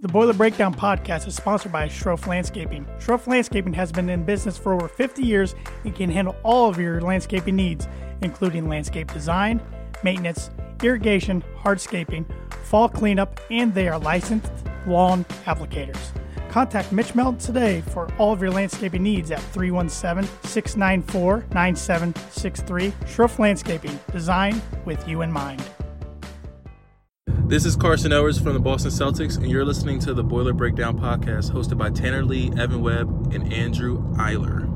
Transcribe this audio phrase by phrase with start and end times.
[0.00, 2.84] The Boiler Breakdown podcast is sponsored by Schroff Landscaping.
[3.00, 6.78] Schroff Landscaping has been in business for over 50 years and can handle all of
[6.78, 7.88] your landscaping needs,
[8.22, 9.60] including landscape design,
[10.04, 10.50] maintenance,
[10.84, 12.24] irrigation, hardscaping,
[12.62, 14.52] fall cleanup, and they are licensed
[14.86, 15.98] lawn applicators.
[16.48, 22.92] Contact Mitch Melton today for all of your landscaping needs at 317 694 9763.
[23.12, 25.60] Schroff Landscaping, design with you in mind.
[27.48, 31.00] This is Carson Edwards from the Boston Celtics, and you're listening to the Boiler Breakdown
[31.00, 34.68] podcast hosted by Tanner Lee, Evan Webb, and Andrew Eiler.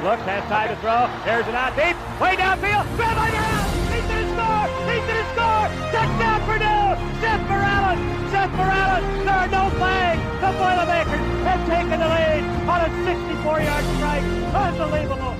[0.00, 1.04] Looks, has time to throw.
[1.28, 1.92] There's an out deep.
[2.16, 2.80] Way downfield.
[2.96, 3.68] Grab on your out.
[3.92, 4.64] He's going to score.
[4.88, 5.64] He's going to score.
[5.92, 6.88] Touchdown Purdue.
[7.20, 8.00] Seth Morales.
[8.32, 9.04] Seth Morales.
[9.28, 10.20] There are no flags.
[10.40, 12.40] The Boilermakers have taken the lead
[12.72, 14.24] on a 64-yard strike.
[14.56, 15.36] Unbelievable.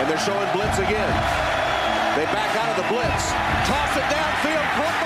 [0.00, 1.12] And they're showing blitz again.
[2.16, 3.36] They back out of the blitz.
[3.68, 5.01] Toss it downfield.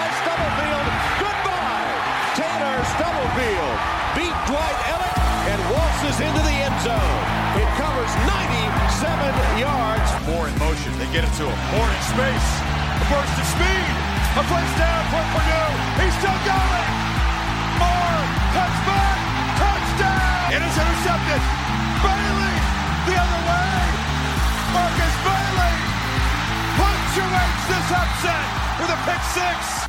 [3.37, 3.77] Stubblefield
[4.17, 5.21] beat Dwight Elliott
[5.53, 7.21] and waltzes into the end zone.
[7.61, 10.09] It covers 97 yards.
[10.25, 10.89] Moore in motion.
[10.97, 11.59] They get it to him.
[11.77, 12.49] Moore in space.
[12.97, 13.93] A burst of speed.
[14.41, 15.73] A place down for Purdue.
[16.01, 16.89] He's still going.
[17.77, 18.25] Moore
[18.57, 19.19] cuts back.
[19.61, 20.57] Touchdown.
[20.57, 21.43] It is intercepted.
[22.01, 22.57] Bailey
[23.05, 23.85] the other way.
[24.73, 25.77] Markus Bailey
[26.81, 28.49] punctuates this upset
[28.81, 29.86] with a pick six.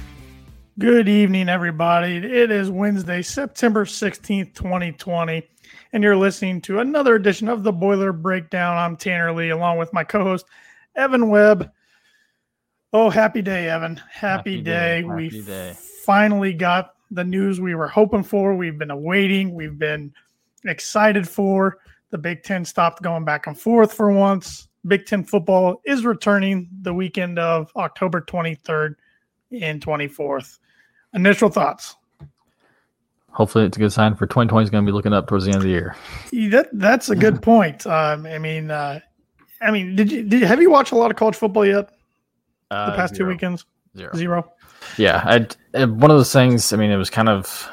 [0.79, 2.17] Good evening, everybody.
[2.17, 5.41] It is Wednesday, September 16th, 2020,
[5.91, 8.77] and you're listening to another edition of the Boiler Breakdown.
[8.77, 10.45] I'm Tanner Lee, along with my co host,
[10.95, 11.71] Evan Webb.
[12.93, 13.95] Oh, happy day, Evan.
[13.95, 15.01] Happy, Happy day.
[15.01, 15.03] day.
[15.03, 15.75] We Happy day.
[16.05, 18.55] finally got the news we were hoping for.
[18.55, 20.13] We've been awaiting, we've been
[20.63, 21.79] excited for.
[22.11, 24.67] The Big Ten stopped going back and forth for once.
[24.85, 28.93] Big Ten football is returning the weekend of October 23rd
[29.59, 30.59] and 24th.
[31.13, 31.95] Initial thoughts.
[33.31, 35.51] Hopefully, it's a good sign for 2020 is going to be looking up towards the
[35.51, 35.95] end of the year.
[36.49, 37.85] That that's a good point.
[37.85, 38.99] Um, I mean, uh,
[39.61, 41.89] I mean, did you did have you watched a lot of college football yet?
[42.69, 43.65] The Uh, past two weekends,
[43.95, 44.11] Zero.
[44.15, 44.51] zero.
[44.97, 45.21] Yeah,
[45.73, 46.73] I one of those things.
[46.73, 47.69] I mean, it was kind of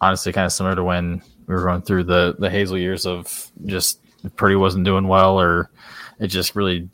[0.00, 3.50] honestly kind of similar to when we were going through the the Hazell years of
[3.66, 4.00] just
[4.36, 5.70] Purdue wasn't doing well, or
[6.18, 6.88] it just really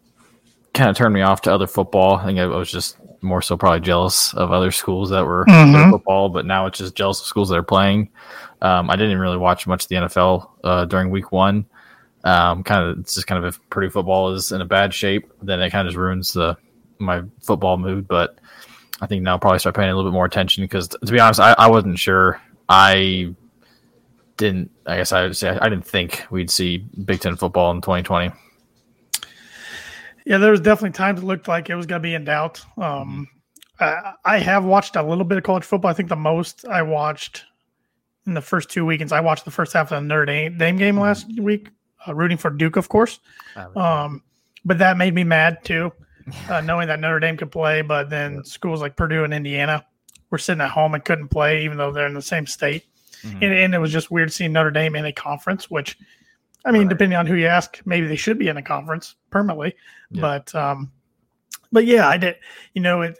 [0.74, 2.16] kind of turned me off to other football.
[2.16, 5.90] I think I was just more so probably jealous of other schools that were Mhm.
[5.90, 8.08] football, but now it's just jealous of schools that are playing.
[8.62, 11.66] Um, I didn't really watch much of the NFL uh, during week one.
[12.24, 15.30] Um, kind of, it's just kind of if Purdue football is in a bad shape,
[15.42, 16.56] then it kind of just ruins the
[16.98, 18.08] my football mood.
[18.08, 18.38] But
[19.00, 21.20] I think now I'll probably start paying a little bit more attention because, to be
[21.20, 22.40] honest, I, I wasn't sure.
[22.68, 23.34] I
[24.38, 24.70] didn't.
[24.86, 28.32] I guess I would say I didn't think we'd see Big Ten football in 2020.
[30.26, 32.60] Yeah, there was definitely times it looked like it was going to be in doubt.
[32.76, 33.28] Um,
[33.78, 35.90] I, I have watched a little bit of college football.
[35.90, 37.44] I think the most I watched
[38.26, 40.98] in the first two weekends, I watched the first half of the Notre Dame, game
[40.98, 41.70] last week,
[42.06, 43.20] uh, rooting for Duke, of course.
[43.76, 44.22] Um,
[44.64, 45.92] but that made me mad too,
[46.48, 49.86] uh, knowing that Notre Dame could play, but then schools like Purdue and Indiana
[50.30, 52.84] were sitting at home and couldn't play, even though they're in the same state.
[53.22, 53.34] Mhm.
[53.34, 55.96] And, and it was just weird seeing Notre Dame in a conference, which,
[56.66, 56.88] I mean, Right.
[56.90, 59.74] depending on who you ask, maybe they should be in a conference permanently.
[60.10, 60.20] Yeah.
[60.20, 60.90] But, um,
[61.72, 62.36] but yeah, I did.
[62.74, 63.18] You know, it,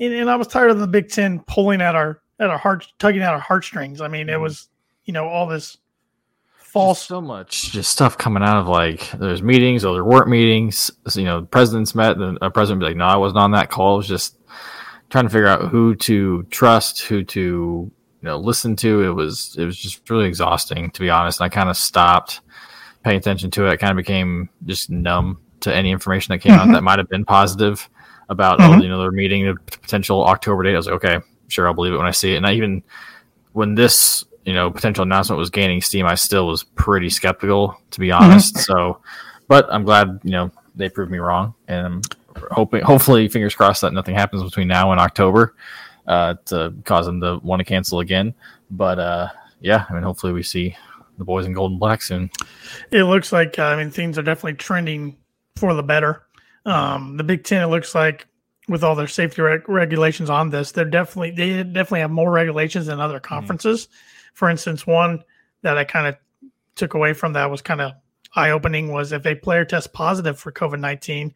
[0.00, 2.86] and, and I was tired of the Big Ten pulling at our at our heart,
[2.98, 4.00] tugging at our heartstrings.
[4.00, 4.42] I mean, it Mhm.
[4.42, 4.68] was,
[5.04, 5.76] you know, all this
[6.56, 10.28] false Just so much just stuff coming out of like there's meetings or there weren't
[10.28, 10.90] meetings.
[11.08, 13.52] So, you know, presidents met and a president would be like, no, I wasn't on
[13.52, 13.94] that call.
[13.94, 14.36] It was just
[15.10, 17.92] trying to figure out who to trust, who to you
[18.22, 19.02] know listen to.
[19.02, 21.40] It was it was just really exhausting to be honest.
[21.40, 22.40] And I kind of stopped
[23.08, 23.70] paying attention to it.
[23.70, 26.72] I kind of became just numb to any information that came out Mhm.
[26.74, 27.88] that might have been positive
[28.28, 28.78] about Mhm.
[28.78, 30.74] oh you know they're meeting a potential October date.
[30.74, 32.36] I was like, okay, sure, I'll believe it when I see it.
[32.36, 32.82] And I even
[33.54, 38.00] when this you know potential announcement was gaining steam, I still was pretty skeptical to
[38.00, 38.58] be honest.
[38.58, 38.98] So,
[39.48, 42.02] but I'm glad you know they proved me wrong, and I'm
[42.52, 45.54] hoping hopefully fingers crossed that nothing happens between now and October
[46.06, 48.34] uh, to cause them to want to cancel again.
[48.70, 49.28] But uh,
[49.60, 50.76] yeah, I mean hopefully we see
[51.18, 52.30] the boys in gold and black soon.
[52.90, 55.16] It looks like uh, I mean things are definitely trending
[55.56, 56.24] for the better.
[56.64, 58.26] Um, the Big Ten, it looks like,
[58.68, 62.86] with all their safety reg- regulations on this, they're definitely they definitely have more regulations
[62.86, 63.88] than other conferences.
[64.34, 65.24] For instance, one
[65.62, 66.16] that I kind of
[66.74, 67.92] took away from that was kind of
[68.36, 71.34] eye opening was if a player tests positive for COVID nineteen,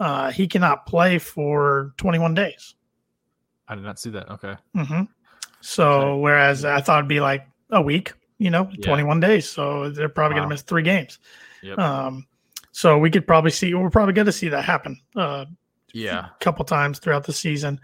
[0.00, 2.74] uh, he cannot play for twenty one days.
[3.68, 4.30] I did not see that.
[4.30, 4.56] Okay.
[4.74, 5.02] Mm-hmm.
[5.60, 6.20] So Okay.
[6.22, 8.86] whereas I thought it'd be like a week, you know, Yeah.
[8.86, 9.48] 21 days.
[9.48, 11.18] So they're probably going to miss three games.
[11.62, 11.78] Yep.
[11.78, 12.26] Um,
[12.72, 15.46] so we could probably see, we're probably going to see that happen uh,
[15.92, 16.26] yeah.
[16.26, 17.80] a couple times throughout the season.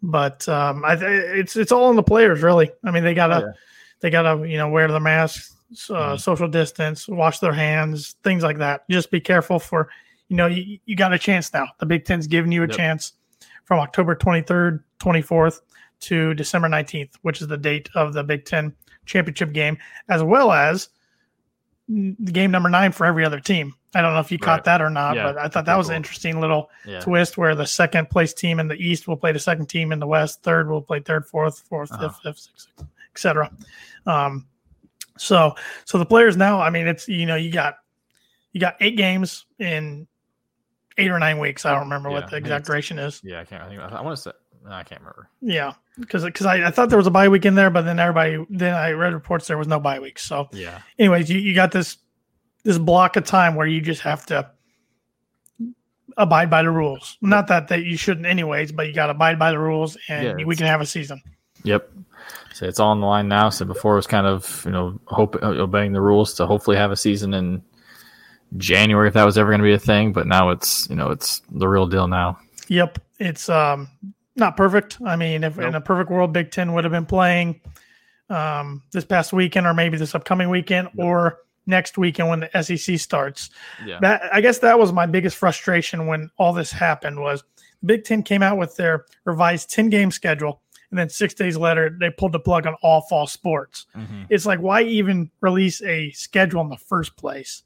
[0.00, 2.70] but um, I, it's it's all on the players really.
[2.84, 3.52] I mean, they gotta Oh, yeah.
[4.00, 5.52] they gotta you know wear the masks,
[5.90, 6.20] uh, Mhm.
[6.20, 8.88] social distance, wash their hands, things like that.
[8.88, 9.88] Just be careful for
[10.28, 11.66] you know you, you got a chance now.
[11.80, 12.76] The Big Ten's giving you a Yep.
[12.76, 13.14] chance
[13.64, 15.62] from October 23rd, 24th
[16.02, 18.72] to December 19th, which is the date of the Big Ten
[19.08, 19.76] championship game,
[20.08, 20.90] as well as
[21.88, 23.74] game number nine for every other team.
[23.94, 24.64] I don't know if you caught Right.
[24.66, 25.92] that or not, Yeah, but I thought that was cool.
[25.92, 27.00] an interesting little Yeah.
[27.00, 29.98] twist where the second place team in the East will play the second team in
[29.98, 32.08] the West, third will play third, fourth, 4th Uh-huh.
[32.10, 32.68] fifth, fifth, sixth,
[33.14, 33.50] etc.
[34.06, 34.46] Um,
[35.16, 35.54] so,
[35.86, 37.78] so the players now, I mean, it's you know, you got
[38.52, 40.06] you got eight games in
[40.98, 41.64] eight or nine weeks.
[41.64, 43.20] I don't remember Yeah, what the exact duration is.
[43.24, 43.62] Yeah, I can't.
[43.62, 44.30] I think I want to say.
[44.66, 45.28] I can't remember.
[45.40, 47.98] Yeah, because because I, I thought there was a bye week in there, but then
[47.98, 50.18] everybody then I read reports there was no bye week.
[50.18, 50.80] So, Yeah.
[50.98, 51.96] anyways, you, you got this
[52.64, 54.50] this block of time where you just have to
[56.16, 57.16] abide by the rules.
[57.20, 60.40] Not that that you shouldn't anyways, but you got to abide by the rules, and
[60.40, 61.22] Yeah, we can have a season.
[61.64, 61.90] Yep.
[62.54, 63.50] So it's all on the line now.
[63.50, 66.90] So before it was kind of you know hope obeying the rules to hopefully have
[66.90, 67.62] a season in
[68.56, 70.12] January if that was ever going to be a thing.
[70.12, 72.38] But now it's you know it's the real deal now.
[72.68, 73.88] Yep, it's um
[74.38, 74.98] not perfect.
[75.04, 77.60] I mean, if in a perfect world, Big Ten would have been playing
[78.30, 82.98] um this past weekend, or maybe this upcoming weekend, or next weekend when the SEC
[82.98, 83.50] starts.
[83.84, 83.98] Yeah.
[84.00, 87.44] That I guess that was my biggest frustration when all this happened was
[87.84, 91.96] Big Ten came out with their revised ten game schedule, and then six days later
[91.98, 93.86] they pulled the plug on all fall sports.
[93.96, 94.26] Mhm.
[94.30, 97.62] It's like why even release a schedule in the first place?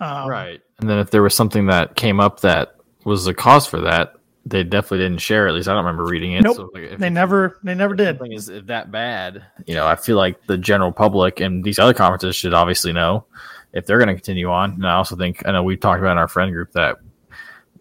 [0.00, 0.60] Um, Right.
[0.78, 4.15] And then if there was something that came up that was the cause for that,
[4.46, 5.48] they definitely didn't share.
[5.48, 6.42] At least I don't remember reading it.
[6.42, 6.56] Nope.
[6.56, 8.16] So like, if, They never they never did.
[8.16, 11.92] something is that bad, you know, I feel like the general public and these other
[11.92, 13.26] conferences should obviously know
[13.72, 14.72] if they're going to continue on.
[14.72, 16.96] And I also think I know we talked about in our friend group that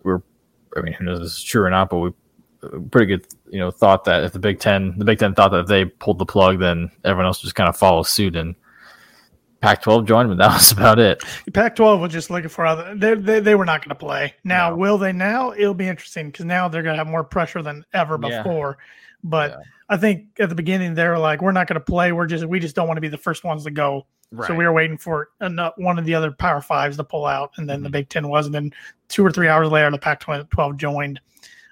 [0.03, 0.21] we're,
[0.75, 2.09] I mean, who knows if this is true or not, but we
[2.63, 5.51] uh, pretty good, you know, thought that if the Big Ten, the Big Ten thought
[5.51, 8.55] that if they pulled the plug, then everyone else just kind of follow suit and
[9.65, 11.21] Pac-12 joined, but that was about it.
[11.53, 12.93] Pac-12 was just looking for other.
[12.95, 14.33] They they, they were not going to play.
[14.43, 14.75] Now, No.
[14.77, 15.11] will they?
[15.11, 18.41] Now it'll be interesting because now they're going to have more pressure than ever Yeah.
[18.43, 18.77] before.
[19.23, 19.57] But Yeah.
[19.89, 22.11] I think at the beginning they were like, "We're not going to play.
[22.11, 24.05] We're just we just don't want to be the first ones to go."
[24.47, 25.29] So we were waiting for
[25.77, 27.93] one of the other Power Fives to pull out, and then the Mhm.
[27.93, 28.73] Big Ten was, and then
[29.07, 31.21] two or three hours later, the Pac-12 joined.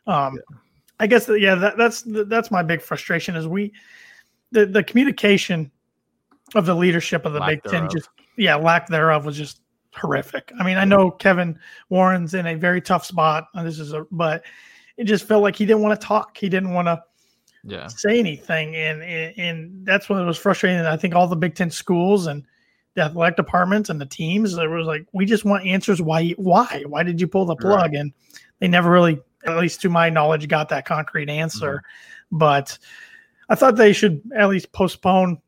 [0.07, 0.39] Um,
[1.00, 3.74] I guess yeah, that, that's that's my big frustration is we
[4.51, 5.72] the the communication
[6.55, 9.61] of the leadership of the Lack Big Ten just yeah lack thereof was just
[9.95, 10.51] horrific.
[10.59, 11.59] I mean, I know Kevin
[11.89, 13.47] Warren's in a very tough spot.
[13.53, 14.44] and This is a but
[14.97, 16.38] it just felt like he didn't want to talk.
[16.38, 17.01] He didn't want to
[17.63, 17.88] yeah.
[17.88, 20.79] say anything, and, and and that's what was frustrating.
[20.79, 22.45] And I think all the Big Ten schools and
[22.95, 26.01] the athletic departments and the teams, there was like, we just want answers.
[26.01, 26.29] Why?
[26.38, 26.83] Why?
[26.88, 27.95] Why did you pull the plug?
[27.95, 28.13] And
[28.59, 31.77] they never really, at least to my knowledge, got that concrete answer.
[31.77, 32.38] Mm-hmm.
[32.38, 32.77] But
[33.50, 35.41] I thought they should at least postpone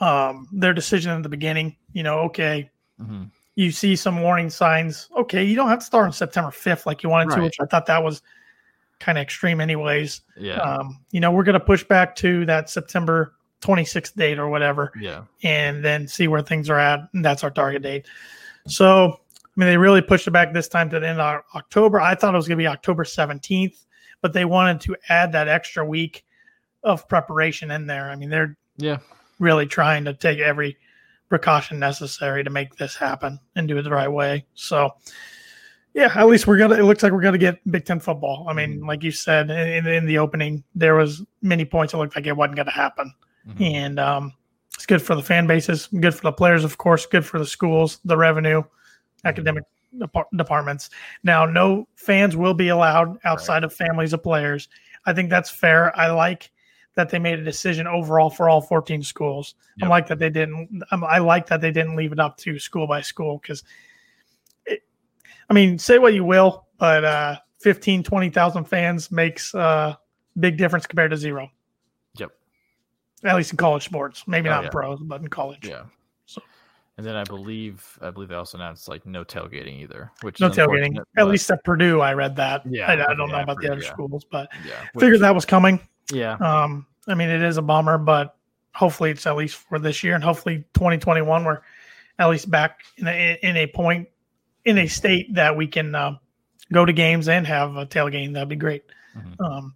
[0.00, 1.76] um, their decision in the beginning.
[1.92, 3.24] You know, okay, hmm
[3.56, 5.08] you see some warning signs.
[5.14, 7.66] Okay, you don't have to start on September 5th like you wanted to, which I
[7.66, 8.22] thought that was
[9.00, 10.60] kind of extreme, anyways Yeah.
[10.60, 14.92] um, you know, we're going to push back to that September 26th date or whatever,
[14.98, 15.24] yeah.
[15.42, 17.00] and then see where things are at.
[17.12, 18.06] And that's our target date.
[18.66, 22.00] So, I mean, they really pushed it back this time to the end of October.
[22.00, 23.84] I thought it was going to be October 17th,
[24.22, 26.24] but they wanted to add that extra week
[26.82, 28.10] of preparation in there.
[28.10, 28.98] I mean, they're Yeah.
[29.40, 30.76] Really trying to take every
[31.28, 34.46] precaution necessary to make this happen and do it the right way.
[34.54, 34.90] So,
[35.94, 36.76] yeah, at least we're gonna.
[36.76, 38.46] It looks like we're gonna get Big Ten football.
[38.48, 42.14] I mean, like you said in, in the opening, there was many points it looked
[42.14, 43.12] like it wasn't gonna happen,
[43.48, 43.74] Mhm.
[43.74, 44.32] and um,
[44.74, 47.46] it's good for the fan bases, good for the players, of course, good for the
[47.46, 48.62] schools, the revenue,
[49.24, 49.64] academic
[49.98, 50.90] depart- departments.
[51.24, 54.68] Now, no fans will be allowed outside of families of players.
[55.06, 55.96] I think that's fair.
[55.98, 56.52] I like
[56.94, 59.54] that they made a decision overall for all 14 schools.
[59.82, 60.82] I like that they didn't.
[60.90, 63.62] I like that they didn't leave it up to school by school because,
[64.68, 69.98] I mean, say what you will, but uh, 15, 20,000 fans makes a
[70.38, 71.50] big difference compared to zero.
[72.16, 72.30] Yep.
[73.24, 74.66] At least in college sports, maybe Oh, not yeah.
[74.66, 75.66] in pros, but in college.
[75.68, 75.84] Yeah.
[76.26, 76.42] So-
[76.98, 80.50] And then I believe I believe they also announced like no tailgating either, which No
[80.50, 80.98] tailgating.
[81.16, 82.62] At least at Purdue, I read that.
[82.66, 83.92] Yeah, I, I don't know yeah, about the other yeah.
[83.92, 85.80] schools, but yeah, figured that was coming.
[86.12, 88.36] Yeah, Um, I mean, it is a bummer, but
[88.74, 91.60] hopefully it's at least for this year, and hopefully 2021 we're
[92.18, 94.08] at least back in a, in a point
[94.64, 96.16] in a state that we can uh,
[96.72, 98.32] go to games and have a tailgate.
[98.32, 98.84] That'd be great.
[99.16, 99.40] Mhm.
[99.44, 99.74] Um,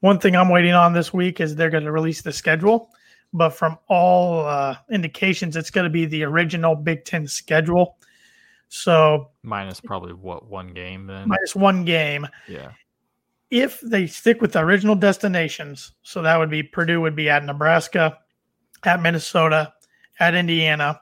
[0.00, 2.90] one thing I'm waiting on this week is they're going to release the schedule,
[3.32, 7.96] but from all uh, indications, it's going to be the original Big Ten schedule.
[8.68, 11.28] So minus probably what one game then.
[11.28, 12.26] minus one game.
[12.48, 12.70] yeah,
[13.52, 17.44] if they stick with the original destinations, so that would be Purdue would be at
[17.44, 18.18] Nebraska,
[18.84, 19.74] at Minnesota,
[20.18, 21.00] at Indiana,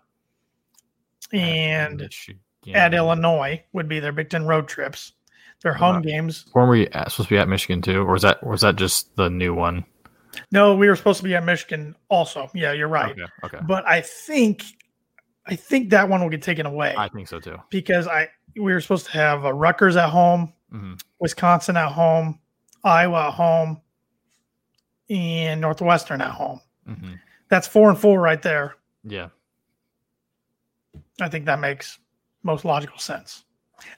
[1.32, 2.40] and Michigan.
[2.74, 5.12] at Illinois would be their Big Ten road trips.
[5.62, 6.46] Their home games.
[6.54, 9.14] Weren't we at- supposed to be at Michigan too, or was that was that just
[9.16, 9.84] the new one?
[10.50, 12.50] No, we were supposed to be at Michigan also.
[12.54, 13.12] Yeah, you're right.
[13.12, 13.22] Okay.
[13.44, 13.58] Okay.
[13.66, 14.64] But I think
[15.46, 17.58] I think that one will get taken away I think so too.
[17.70, 22.39] because I we were supposed to have uh, Rutgers at home, hmm Wisconsin at home,
[22.84, 23.80] Iowa at home,
[25.08, 26.60] and Northwestern at home.
[26.86, 27.14] hmm
[27.48, 28.76] That's four and four right there.
[29.04, 29.28] Yeah.
[31.20, 31.98] I think that makes
[32.42, 33.44] most logical sense.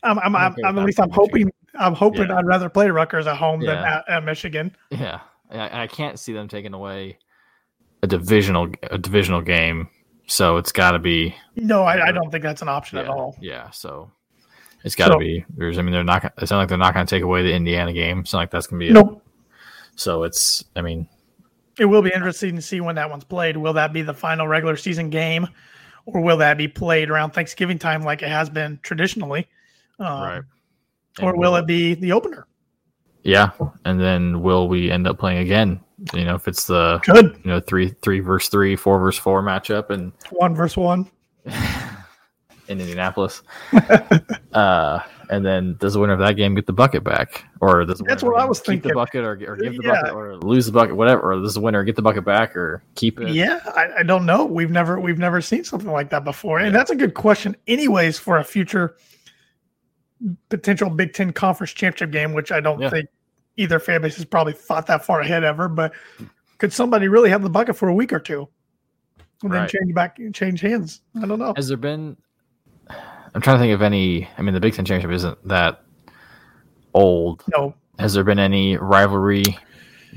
[0.03, 2.37] I'm, I'm, I'm I'm, at least I'm hoping I'm hoping Yeah.
[2.37, 4.75] I'd rather play Rutgers at home than at, at Michigan.
[4.91, 5.21] Yeah.
[5.51, 7.19] I, I can't see them taking away
[8.03, 9.89] a divisional a divisional game,
[10.27, 13.09] so it's got to be No, I, I don't think that's an option yeah, at
[13.11, 13.37] all.
[13.41, 13.71] Yeah.
[13.71, 14.11] So
[14.85, 15.45] it's got to So- be.
[15.57, 15.79] There's.
[15.79, 16.33] I mean, they're not.
[16.39, 18.21] It's not like they're not going to take away the Indiana game.
[18.21, 18.93] It's not like that's going to be.
[18.93, 19.23] Nope.
[19.97, 20.65] So it's.
[20.77, 21.09] I mean,
[21.79, 23.57] It will be interesting to see when that one's played.
[23.57, 25.47] Will that be the final regular season game,
[26.07, 29.49] or will that be played around Thanksgiving time like it has been traditionally?
[29.99, 30.43] Um, right.
[31.21, 32.47] Or will it be the opener?
[33.23, 33.51] Yeah,
[33.85, 35.81] and then will we end up playing again?
[36.15, 37.39] You know, if it's the Good.
[37.45, 41.09] you know three three versus three, four versus four matchup, and One versus one.
[42.73, 43.43] in Indianapolis.
[44.53, 44.99] uh,
[45.31, 48.05] and then does the winner of that game get the bucket back, or does the
[48.05, 50.01] That's what I was keep the bucket, or, or give the Yeah.
[50.03, 52.83] bucket, or lose the bucket, whatever, or does the winner get the bucket back, or
[52.97, 53.31] keep it?
[53.31, 54.45] Yeah, I, I don't know.
[54.45, 56.73] We've never we've never seen something like that before, and Yeah.
[56.73, 58.97] that's a good question, anyways, for a future
[60.49, 62.91] potential Big Ten conference championship game, which I don't Yeah.
[62.91, 63.09] think
[63.57, 65.69] either fan base has probably thought that far ahead ever.
[65.69, 65.93] But
[66.59, 68.49] could somebody really have the bucket for a week or two,
[69.43, 69.71] and then Right.
[69.71, 71.01] change back, change hands?
[71.21, 71.55] I don't know.
[71.57, 72.17] Has there been?
[73.35, 74.29] I'm trying to think of any.
[74.39, 75.83] I mean, the Big Ten championship isn't that
[76.95, 77.43] old.
[77.57, 79.45] No, Has there been any rivalry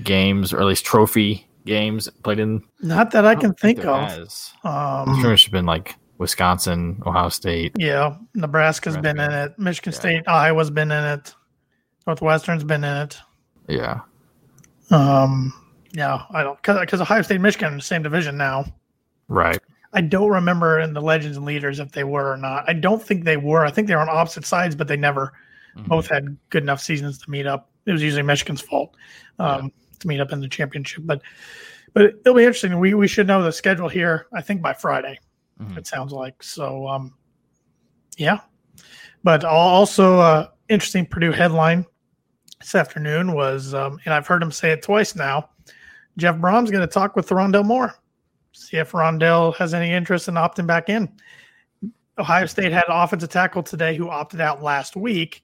[0.04, 2.62] games, or at least trophy games played in?
[2.82, 4.10] not that I can don't think there of.
[4.10, 4.52] has.
[4.64, 7.74] Um, sure it's been like Wisconsin, Ohio State.
[7.78, 9.58] Yeah, Nebraska's been in it.
[9.58, 10.00] Michigan Yeah.
[10.00, 11.34] State, Iowa's been in it.
[12.08, 13.18] Northwestern's been in it.
[13.68, 14.02] Yeah,
[14.92, 15.52] Um,
[15.94, 18.66] yeah, I don't because Ohio State, Michigan are in the same division now.
[19.28, 19.60] right.
[19.96, 22.66] I don't remember in the Legends and Leaders if they were or not.
[22.70, 23.66] I don't think they were.
[23.66, 25.34] I think they were on opposite sides, but they never
[25.78, 25.88] Mhm.
[25.88, 27.70] both had good enough seasons to meet up.
[27.86, 28.96] It was usually Michigan's fault
[29.40, 31.22] um, to meet up in the championship, but
[31.94, 32.78] but it'll be interesting.
[32.80, 34.28] We we should know the schedule here.
[34.34, 35.18] I think by Friday.
[35.62, 35.78] Mhm.
[35.78, 36.88] It sounds like so.
[36.88, 37.14] Um,
[38.18, 38.40] yeah,
[39.24, 41.86] but also uh, interesting Purdue headline
[42.60, 45.50] this afternoon was, um, and I've heard him say it twice now.
[46.18, 47.94] Jeff Brohm's going to talk with Rondale Moore,
[48.56, 51.10] see if Rondale has any interest in opting back in.
[52.18, 55.44] Ohio State had an offensive tackle today who opted out last week,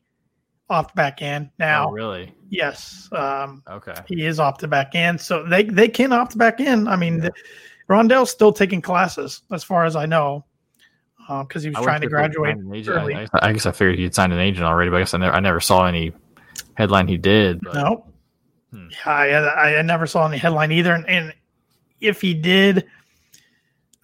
[0.70, 1.52] opt back in.
[1.60, 2.34] Now, Oh, really?
[2.50, 3.94] yes, um, Okay.
[4.08, 6.88] he is opted back in, so they they can opt back in.
[6.88, 7.32] I mean, the,
[7.90, 10.46] Rondale's still taking classes, as far as I know,
[11.42, 12.88] because he was I trying to wonder if they graduate.
[12.88, 13.16] early.
[13.16, 15.36] I, I- guess I figured he'd signed an agent already, but I guess I never,
[15.36, 16.14] I never saw any
[16.76, 17.60] headline he did.
[17.62, 18.06] But No,
[18.72, 18.88] Hmm.
[19.06, 21.34] yeah, I, I never saw any headline either, and, and
[22.00, 22.86] if he did,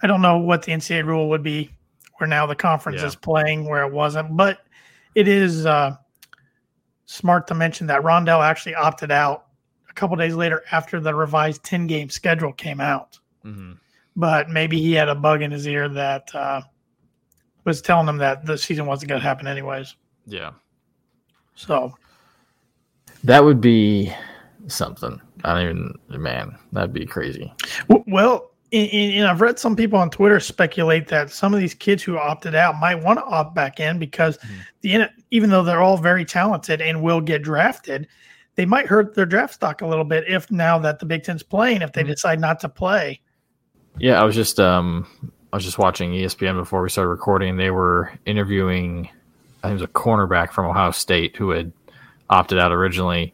[0.02, 1.72] I don't know what the NCAA rule would be,
[2.18, 3.08] where now the conference Yeah.
[3.08, 4.60] is playing where it wasn't, but
[5.16, 5.96] it is uh,
[7.06, 9.46] smart to mention that Rondale actually opted out
[9.90, 13.20] a couple days later after the revised ten game schedule came out.
[13.46, 13.78] Mhm.
[14.20, 16.60] but maybe he had a bug in his ear that uh,
[17.66, 19.96] was telling him that the season wasn't going to happen anyways.
[20.26, 20.52] yeah,
[21.56, 21.96] So
[23.24, 24.12] that would be
[24.68, 25.22] something.
[25.44, 27.54] I don't even, man, that'd be crazy.
[28.08, 32.04] well, and, and I've read some people on Twitter speculate that some of these kids
[32.04, 34.50] who opted out might want to opt back in because Mhm.
[34.82, 38.08] the even though they're all very talented and will get drafted,
[38.56, 41.44] they might hurt their draft stock a little bit if now that the Big Ten's
[41.44, 42.08] playing, if they Mhm.
[42.08, 43.22] decide not to play.
[44.00, 45.08] Yeah, I was just um
[45.54, 47.56] I was just watching ESPN before we started recording.
[47.56, 49.10] They were interviewing
[49.64, 51.72] I think it was a cornerback from Ohio State who had
[52.30, 53.34] opted out originally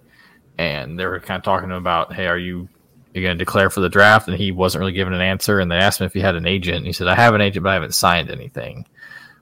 [0.60, 2.70] and they were kind of talking to him about, Hey, are you
[3.14, 4.28] you gonna declare for the draft?
[4.28, 6.48] And he wasn't really giving an answer and they asked him if he had an
[6.48, 8.86] agent and he said, I have an agent but I haven't signed anything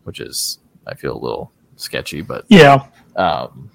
[0.03, 2.85] which is I feel a little sketchy, but Yeah,
[3.15, 3.69] um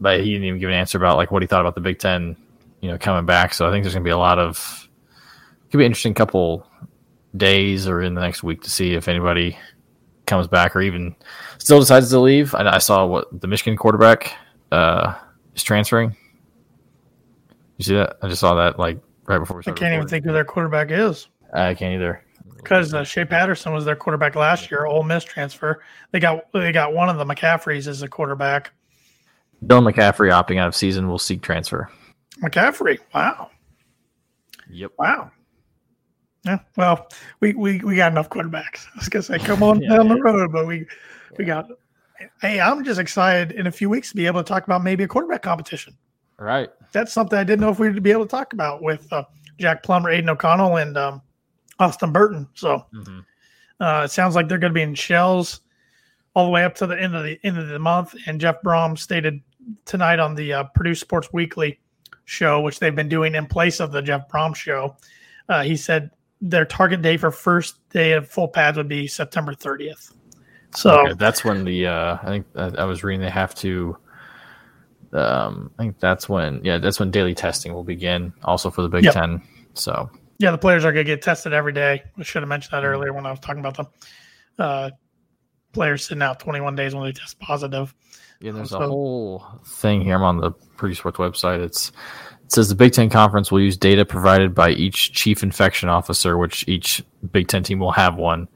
[0.00, 1.98] but he didn't even give an answer about like what he thought about the Big
[1.98, 2.36] Ten,
[2.80, 3.52] you know, coming back.
[3.54, 4.88] So I think there's gonna be a lot of
[5.70, 6.66] could be an interesting couple
[7.36, 9.58] days or in the next week to see if anybody
[10.26, 11.14] comes back or even
[11.58, 12.54] still decides to leave.
[12.54, 14.34] I, I saw what the Michigan quarterback
[14.72, 15.14] uh,
[15.54, 16.16] is transferring.
[17.76, 18.16] You see that?
[18.22, 20.90] I just saw that like right before we I can't even think who their quarterback
[20.90, 21.28] is.
[21.52, 22.22] I can't either.
[22.56, 24.86] because uh, Shea Patterson was their quarterback last year.
[24.86, 25.82] Ole Miss transfer.
[26.10, 28.72] They got they got one of the McCaffreys as a quarterback.
[29.64, 31.90] Dylan McCaffrey opting out of season will seek transfer.
[32.42, 32.98] McCaffrey.
[33.14, 33.50] Wow.
[34.70, 34.92] Yep.
[34.98, 35.30] Wow.
[36.44, 36.58] Yeah.
[36.76, 37.08] Well,
[37.40, 38.86] we, we, we got enough quarterbacks.
[38.94, 39.96] I was gonna say, come on yeah.
[39.96, 40.86] down the road, but we
[41.36, 41.68] we got.
[42.40, 45.04] Hey, I'm just excited in a few weeks to be able to talk about maybe
[45.04, 45.96] a quarterback competition.
[46.38, 46.70] Right.
[46.92, 49.24] That's something I didn't know if we'd be able to talk about with uh,
[49.58, 51.22] Jack Plummer, Aidan O'Connell, and um,
[51.78, 52.48] Austin Burton.
[52.54, 53.20] So mm-hmm.
[53.80, 55.60] uh, it sounds like they're going to be in shells
[56.34, 58.14] all the way up to the end of the end of the month.
[58.26, 59.40] And Jeff Brohm stated
[59.84, 61.80] tonight on the uh, Purdue Sports Weekly
[62.24, 64.96] show, which they've been doing in place of the Jeff Brohm show.
[65.48, 69.54] Uh, he said their target day for first day of full pads would be September
[69.54, 70.12] 30th.
[70.74, 73.96] So okay, that's when the uh, I think I was reading they have to.
[75.12, 78.88] Um, I think that's when yeah that's when daily testing will begin also for the
[78.88, 79.14] Big yep.
[79.14, 79.42] Ten.
[79.74, 82.02] So yeah, the players are going to get tested every day.
[82.16, 82.94] I should have mentioned that mm-hmm.
[82.94, 83.86] earlier when I was talking about them.
[84.58, 84.90] Uh,
[85.72, 87.94] players sitting out 21 days when they test positive.
[88.40, 90.14] Yeah, there's so, a whole thing here.
[90.14, 91.60] I'm on the Purdue Sports website.
[91.60, 91.90] It's
[92.44, 96.38] it says the Big Ten Conference will use data provided by each chief infection officer,
[96.38, 98.48] which each Big Ten team will have one,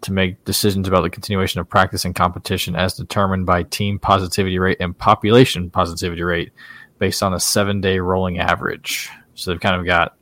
[0.00, 4.58] to make decisions about the continuation of practice and competition as determined by team positivity
[4.58, 6.52] rate and population positivity rate
[6.98, 9.10] based on a seven day rolling average.
[9.34, 10.16] So they've kind of got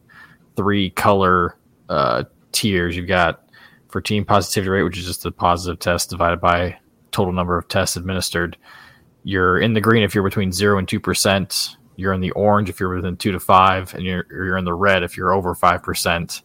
[0.56, 1.56] three color
[1.88, 2.96] uh, tiers.
[2.96, 3.48] You've got
[3.88, 6.78] for team positivity rate, which is just the positive test divided by
[7.12, 8.56] total number of tests administered.
[9.24, 11.76] You're in the green if you're between zero and two percent.
[11.96, 14.74] You're in the orange if you're within two to five, and you're you're in the
[14.74, 16.42] red if you're over five percent.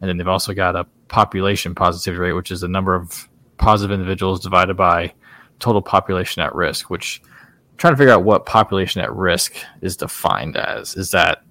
[0.00, 3.92] And then they've also got a population positivity rate, which is the number of positive
[3.92, 5.12] individuals divided by
[5.58, 6.90] total population at risk.
[6.90, 10.96] Which I'm trying to figure out what population at risk is defined as.
[10.96, 11.42] Is that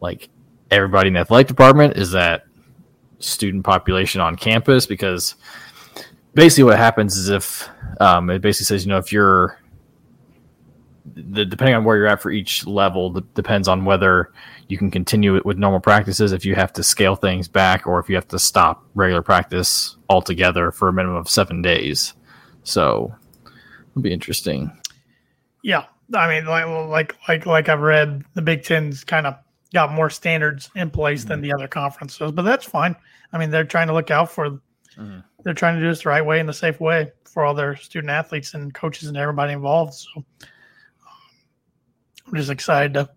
[0.00, 0.28] like
[0.70, 1.96] everybody in the athletic department?
[1.96, 2.46] Is that
[3.18, 4.86] student population on campus?
[4.86, 5.34] Because
[6.34, 7.68] basically, what happens is if
[8.00, 9.58] um, it basically says, you know, if you're
[11.14, 14.32] the, depending on where you're at for each level, depends on whether
[14.68, 18.00] you can continue it with normal practices, if you have to scale things back, or
[18.00, 22.14] if you have to stop regular practice altogether for a minimum of seven days.
[22.62, 23.14] So
[23.90, 24.70] it'll be interesting.
[25.62, 25.84] Yeah,
[26.14, 29.36] I mean, like like like like I've read, the Big Ten's kind of
[29.72, 31.28] got more standards in place mm-hmm.
[31.28, 32.96] than the other conferences, but that's fine.
[33.32, 35.18] I mean, they're trying to look out for, mm-hmm.
[35.42, 37.74] they're trying to do this the right way and the safe way for all their
[37.74, 39.94] student athletes and coaches and everybody involved.
[39.94, 40.48] So um,
[42.28, 43.10] I'm just excited to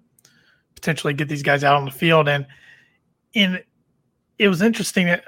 [0.78, 2.28] potentially get these guys out on the field.
[2.28, 2.48] And
[3.34, 3.60] in
[4.38, 5.24] it was interesting that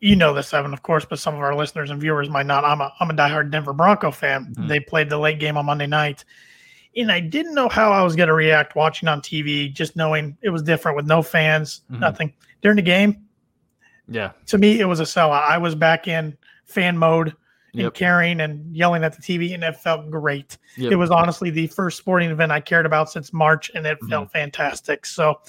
[0.00, 2.64] you know this, Evan, of course, but some of our listeners and viewers might not.
[2.64, 4.46] I'm a I'm a diehard Denver Bronco fan.
[4.46, 4.68] Mm-hmm.
[4.68, 6.24] They played the late game on Monday night
[6.96, 10.36] and I didn't know how I was going to react watching on TV, just knowing
[10.42, 12.00] it was different with no fans, mm-hmm.
[12.00, 12.32] nothing
[12.62, 13.26] during the game.
[14.08, 15.42] Yeah, to me, it was a sellout.
[15.42, 17.34] I was back in fan mode
[17.72, 17.94] and yep.
[17.94, 20.58] carrying and yelling at the TV, and it felt great.
[20.76, 20.92] Yep.
[20.92, 24.08] It was honestly the first sporting event I cared about since March, and it mm-hmm.
[24.08, 25.06] felt fantastic.
[25.06, 25.40] So,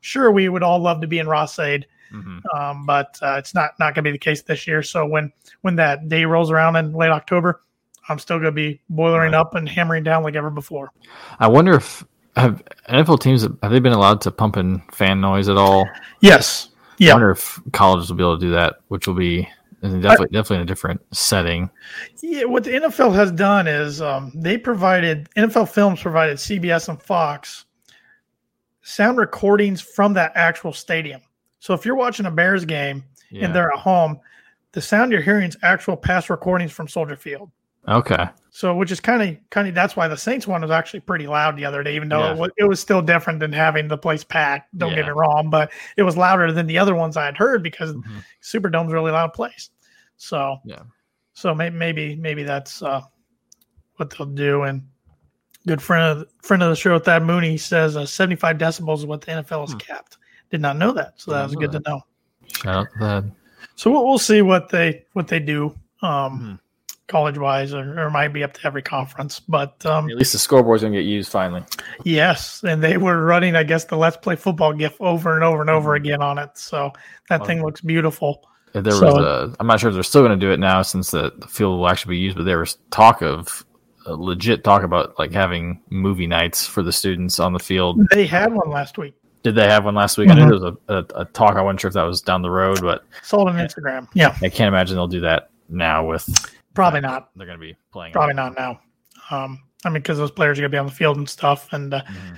[0.00, 1.86] sure, we would all love to be in Ross-Ade.
[2.12, 2.38] Mm-hmm.
[2.56, 4.82] Um, but uh, it's not not going to be the case this year.
[4.82, 7.60] So when when that day rolls around in late October,
[8.08, 9.34] I'm still going to be boiling right.
[9.34, 10.90] up and hammering down like ever before.
[11.38, 12.04] I wonder if
[12.36, 15.88] have NFL teams have they been allowed to pump in fan noise at all?
[16.20, 16.68] Yes.
[16.98, 17.12] Yeah.
[17.12, 19.48] I wonder if colleges will be able to do that, which will be
[19.82, 21.70] definitely I, definitely in a different setting.
[22.22, 27.02] Yeah, what the NFL has done is um, they provided NFL Films provided CBS and
[27.02, 27.64] Fox
[28.82, 31.20] sound recordings from that actual stadium.
[31.58, 33.44] So if you're watching a Bears game yeah.
[33.44, 34.18] and they're at home,
[34.72, 37.50] the sound you're hearing is actual past recordings from Soldier Field.
[37.90, 38.28] Okay.
[38.50, 41.26] So, which is kind of kind of that's why the Saints one was actually pretty
[41.26, 42.32] loud the other day, even though yeah.
[42.32, 44.76] it, was, it was still different than having the place packed.
[44.78, 44.96] Don't yeah.
[44.96, 47.94] get me wrong, but it was louder than the other ones I had heard because
[47.94, 48.18] mm-hmm.
[48.40, 49.70] Superdome's a really loud place.
[50.16, 50.82] So yeah.
[51.32, 53.02] So maybe maybe maybe that's uh,
[53.96, 54.62] what they'll do.
[54.62, 54.82] And
[55.66, 59.20] good friend of friend of the show, Thad Mooney, says uh, 75 decibels is what
[59.20, 59.78] the NFL is hmm.
[59.78, 60.18] capped.
[60.50, 61.84] Did not know that, so that was good that.
[61.84, 62.00] to know.
[62.52, 63.24] Shout out to that.
[63.76, 65.74] So we'll, we'll see what they what they do.
[66.02, 66.54] Um, hmm
[67.10, 69.40] college wise, or, or might be up to every conference.
[69.40, 71.62] But um, at least the scoreboard's gonna get used finally.
[72.04, 75.60] Yes, and they were running, I guess, the Let's Play Football GIF over and over
[75.60, 76.06] and over mm-hmm.
[76.06, 76.56] again on it.
[76.56, 76.92] So
[77.28, 78.46] that thing looks beautiful.
[78.72, 80.60] If there so, was a, I'm not sure if they're still going to do it
[80.60, 83.66] now since the, the, field will actually be used, but there was talk of
[84.06, 88.00] legit talk about like having movie nights for the students on the field.
[88.10, 89.14] They had one last week.
[89.42, 90.28] Did they have one last week?
[90.28, 90.38] Mm-hmm.
[90.38, 91.56] I knew there was a, a, a, talk.
[91.56, 94.06] I wasn't sure if that was down the road, but sold on Instagram.
[94.14, 96.28] Yeah, I can't imagine they'll do that now with
[96.74, 97.30] Probably not.
[97.36, 98.12] They're going to be playing.
[98.12, 98.80] Probably not now.
[99.30, 101.72] Um, I mean, because those players are going to be on the field and stuff.
[101.72, 102.36] And uh, mm-hmm.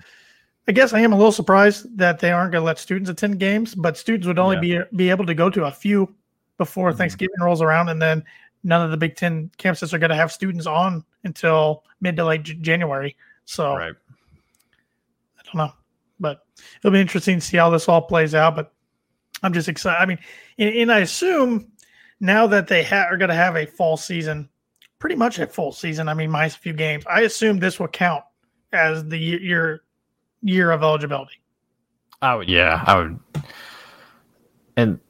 [0.68, 3.40] I guess I am a little surprised that they aren't going to let students attend
[3.40, 4.84] games, but students would only yeah.
[4.90, 6.14] be be able to go to a few
[6.58, 6.98] before mm-hmm.
[6.98, 8.24] Thanksgiving rolls around, and then
[8.62, 12.24] none of the Big Ten campuses are going to have students on until mid to
[12.24, 13.16] late January.
[13.44, 13.94] So right.
[15.44, 15.72] don't know,
[16.20, 16.46] but
[16.78, 18.54] it'll be interesting to see how this all plays out.
[18.54, 18.72] But
[19.42, 20.00] I'm just excited.
[20.00, 20.18] I mean,
[20.58, 21.71] and, and I assume
[22.22, 24.48] now that they ha- are going to have a fall season,
[25.00, 26.08] pretty much a full season.
[26.08, 27.04] I mean, minus a few games.
[27.10, 28.24] I assume this will count
[28.72, 29.82] as the year year,
[30.40, 31.42] year of eligibility.
[32.22, 33.20] I would, yeah, I would,
[34.76, 35.00] and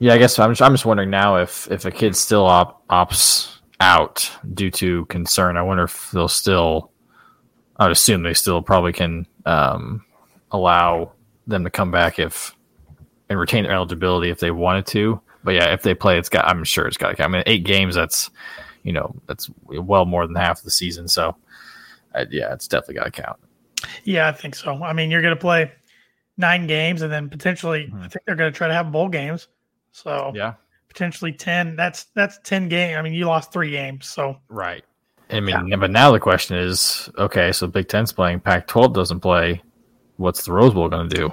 [0.00, 2.86] yeah, I guess I'm just, I'm just wondering now if if a kid still op,
[2.88, 5.56] opts out due to concern.
[5.56, 6.90] I wonder if they'll still.
[7.76, 10.04] I would assume they still probably can um,
[10.50, 11.12] allow
[11.46, 12.56] them to come back if
[13.28, 15.20] and retain their eligibility if they wanted to.
[15.44, 16.46] But yeah, if they play, it's got.
[16.46, 17.24] I'm sure it's got to.
[17.24, 17.94] I mean, eight games.
[17.94, 18.30] That's
[18.82, 21.08] you know that's well more than half of the season.
[21.08, 21.36] So
[22.14, 23.38] uh, yeah, it's definitely got to count.
[24.04, 24.82] Yeah, I think so.
[24.82, 25.70] I mean, you're going to play
[26.36, 28.02] nine games, and then potentially, mm-hmm.
[28.02, 29.48] I think they're going to try to have bowl games.
[29.92, 30.54] So yeah,
[30.88, 31.76] potentially ten.
[31.76, 32.98] That's that's ten game.
[32.98, 34.84] I mean, you lost three games, so right.
[35.30, 35.76] I mean, yeah.
[35.76, 39.60] but now the question is, okay, so Big Ten's playing, Pac-12 doesn't play.
[40.16, 41.32] What's the Rose Bowl going to do?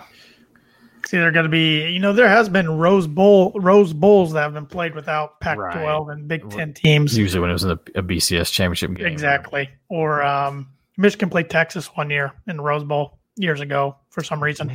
[1.06, 4.42] It's either going to be, you know, there has been Rose Bowl Rose Bowls that
[4.42, 6.18] have been played without Pac-12 right.
[6.18, 7.16] and Big Ten teams.
[7.16, 9.06] Usually when it was in a, a BCS championship game.
[9.06, 9.70] Exactly.
[9.88, 14.42] Or um, Michigan played Texas one year in the Rose Bowl years ago for some
[14.42, 14.68] reason.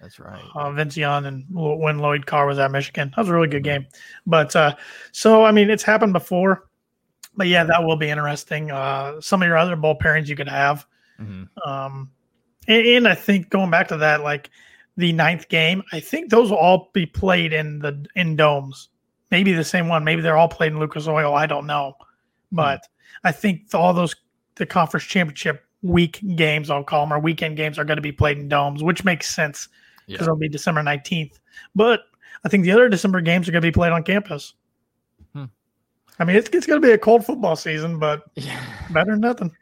[0.00, 0.42] That's right.
[0.56, 3.62] Uh, Vince Young and when Lloyd Carr was at Michigan, that was a really good
[3.62, 3.86] game.
[4.26, 4.74] But uh,
[5.12, 6.66] so I mean, it's happened before.
[7.36, 8.72] But yeah, that will be interesting.
[8.72, 10.84] Uh, some of your other bowl pairings you could have.
[11.20, 11.70] Mm-hmm.
[11.70, 12.10] Um,
[12.66, 14.50] and, and I think going back to that, like
[14.96, 15.82] the ninth game.
[15.92, 18.88] I think those will all be played in the in domes.
[19.30, 20.04] Maybe the same one.
[20.04, 21.34] Maybe they're all played in Lucas Oil.
[21.34, 21.94] I don't know,
[22.50, 22.56] hmm.
[22.56, 23.28] but mm-hmm.
[23.28, 24.14] I think all those
[24.56, 28.12] the conference championship week games, I'll call them, or weekend games, are going to be
[28.12, 29.68] played in domes, which makes sense
[30.06, 30.24] because yeah.
[30.24, 31.38] it'll be December nineteenth.
[31.74, 32.00] But
[32.44, 34.54] I think the other December games are going to be played on campus.
[35.32, 35.44] Hmm.
[36.18, 38.62] I mean, it's, it's going to be a cold football season, but yeah.
[38.90, 39.52] better than nothing.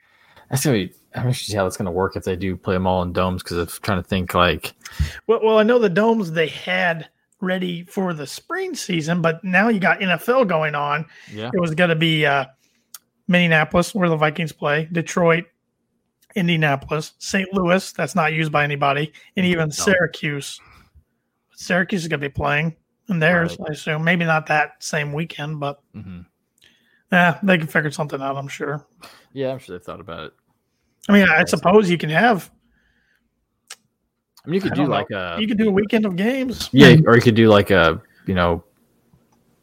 [0.51, 0.93] That's gonna be.
[1.15, 3.13] I'm interested to see how that's gonna work if they do play them all in
[3.13, 3.43] domes.
[3.43, 4.75] Because I'm trying to think like.
[5.27, 7.09] Well, well, I know the domes they had
[7.41, 11.07] ready for the spring season, but now you got NFL going on.
[11.33, 11.51] Yeah.
[11.53, 12.47] It was going to be uh,
[13.29, 15.45] Minneapolis, where the Vikings play, Detroit,
[16.35, 17.53] Indianapolis, St.
[17.53, 19.71] Louis, that's not used by anybody, and even no.
[19.71, 20.61] Syracuse.
[21.53, 22.77] Syracuse is going to be playing,
[23.09, 23.71] and theirs, right.
[23.71, 24.05] I assume.
[24.05, 26.21] Maybe not that same weekend, but mm-hmm.
[27.13, 28.87] yeah, they can figure something out, I'm sure.
[29.33, 30.33] Yeah, I'm sure they thought about it.
[31.09, 32.51] I mean, I suppose you can have.
[34.45, 35.37] I mean, you could do like know.
[35.37, 35.41] a.
[35.41, 36.69] You could do a weekend of games.
[36.73, 38.63] Yeah, or you could do like a you know,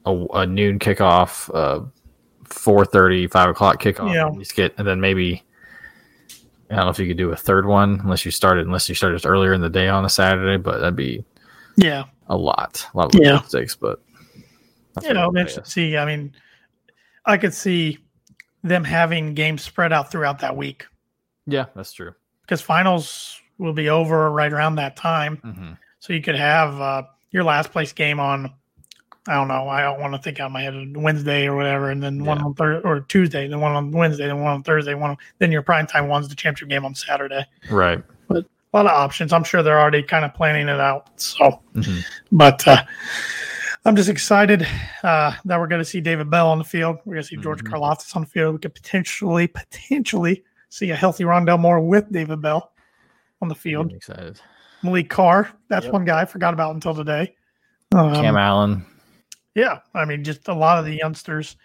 [0.05, 1.85] a, a noon kickoff, uh,
[2.43, 4.13] four thirty, five o'clock kickoff.
[4.13, 4.27] Yeah.
[4.27, 5.43] And, get, and then maybe
[6.69, 8.95] I don't know if you could do a third one unless you started unless you
[8.95, 11.23] started earlier in the day on a Saturday, but that'd be
[11.77, 13.39] yeah a lot, a lot of yeah.
[13.39, 13.75] mistakes.
[13.75, 14.01] But
[15.01, 15.31] you know,
[15.63, 15.95] see.
[15.95, 16.33] I mean,
[17.25, 17.99] I could see
[18.63, 20.85] them having games spread out throughout that week.
[21.47, 22.13] Yeah, that's true.
[22.41, 25.37] Because finals will be over right around that time.
[25.43, 25.71] Mm-hmm.
[25.99, 28.53] So you could have uh, your last place game on,
[29.27, 32.01] I don't know, I don't want to think out my head, Wednesday or whatever, and
[32.01, 32.27] then yeah.
[32.27, 35.17] one on Thursday or Tuesday, then one on Wednesday, then one on Thursday, one on,
[35.39, 37.45] then your prime time one's the championship game on Saturday.
[37.69, 38.03] Right.
[38.27, 39.33] But a lot of options.
[39.33, 41.19] I'm sure they're already kind of planning it out.
[41.19, 41.99] So, mm-hmm.
[42.31, 42.83] but uh,
[43.85, 44.67] I'm just excited
[45.03, 46.97] uh, that we're going to see David Bell on the field.
[47.05, 47.73] We're going to see George mm-hmm.
[47.73, 48.53] Karlaftis on the field.
[48.53, 52.71] We could potentially, potentially see a healthy Rondale Moore with David Bell
[53.41, 53.89] on the field.
[53.89, 54.39] I'm excited.
[54.83, 55.93] Malik Carr, that's yep.
[55.93, 57.35] one guy I forgot about until today.
[57.95, 58.85] Um, Cam Allen.
[59.55, 61.55] Yeah, I mean, just a lot of the youngsters,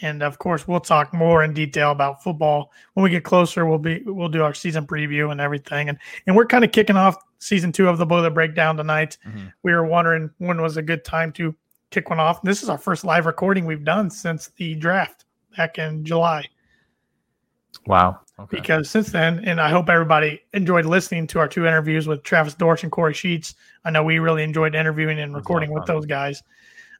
[0.00, 3.66] and of course, we'll talk more in detail about football when we get closer.
[3.66, 6.96] We'll be we'll do our season preview and everything, and and we're kind of kicking
[6.96, 9.18] off season two of the Boiler Breakdown tonight.
[9.26, 9.48] Mm-hmm.
[9.64, 11.54] We were wondering when was a good time to
[11.90, 12.40] kick one off.
[12.42, 16.46] This is our first live recording we've done since the draft back in July.
[17.86, 18.20] Wow.
[18.42, 18.56] Okay.
[18.56, 22.54] Because since then, and I hope everybody enjoyed listening to our two interviews with Travis
[22.54, 23.54] Dorsch and Kory Sheets.
[23.84, 26.42] I know we really enjoyed interviewing and recording with those guys.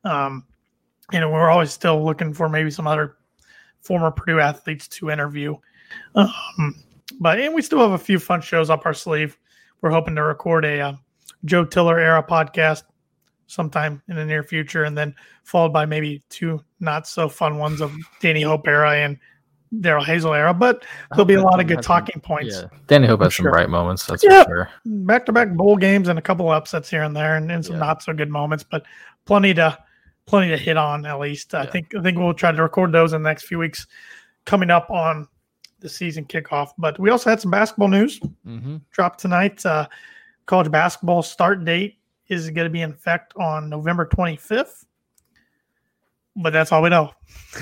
[0.04, 0.44] Um,
[1.12, 3.16] you know, we're always still looking for maybe some other
[3.80, 5.56] former Purdue athletes to interview.
[6.14, 6.76] Um,
[7.20, 9.36] but and we still have a few fun shows up our sleeve.
[9.80, 10.92] We're hoping to record a uh,
[11.44, 12.84] Joe Tiller era podcast
[13.46, 17.80] sometime in the near future, and then followed by maybe two not so fun ones
[17.80, 19.18] of Danny Hope era and
[19.80, 22.60] Darrell Hazell era, but there'll be a lot of good talking points.
[22.60, 22.78] Yeah.
[22.86, 23.44] Danny Hope has sure.
[23.44, 24.06] some bright moments.
[24.06, 24.44] That's yeah.
[24.44, 24.70] for sure.
[24.84, 27.64] Back to back bowl games and a couple of upsets here and there, and, and
[27.64, 27.80] some yeah.
[27.80, 28.84] not so good moments, but
[29.24, 29.78] plenty to
[30.26, 31.54] plenty to hit on at least.
[31.54, 33.86] I think I think we'll try to record those in the next few weeks
[34.44, 35.26] coming up on
[35.80, 36.70] the season kickoff.
[36.76, 38.76] But we also had some basketball news mm-hmm.
[38.90, 39.64] dropped tonight.
[39.64, 39.88] Uh,
[40.46, 44.84] college basketball start date is going to be in effect on November 25th
[46.36, 47.12] but that's all we know.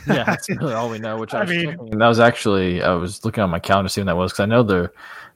[0.06, 1.18] yeah, that's really all we know.
[1.18, 4.00] Which I, I mean, that was actually I was looking on my calendar to see
[4.00, 4.90] when that was because I know the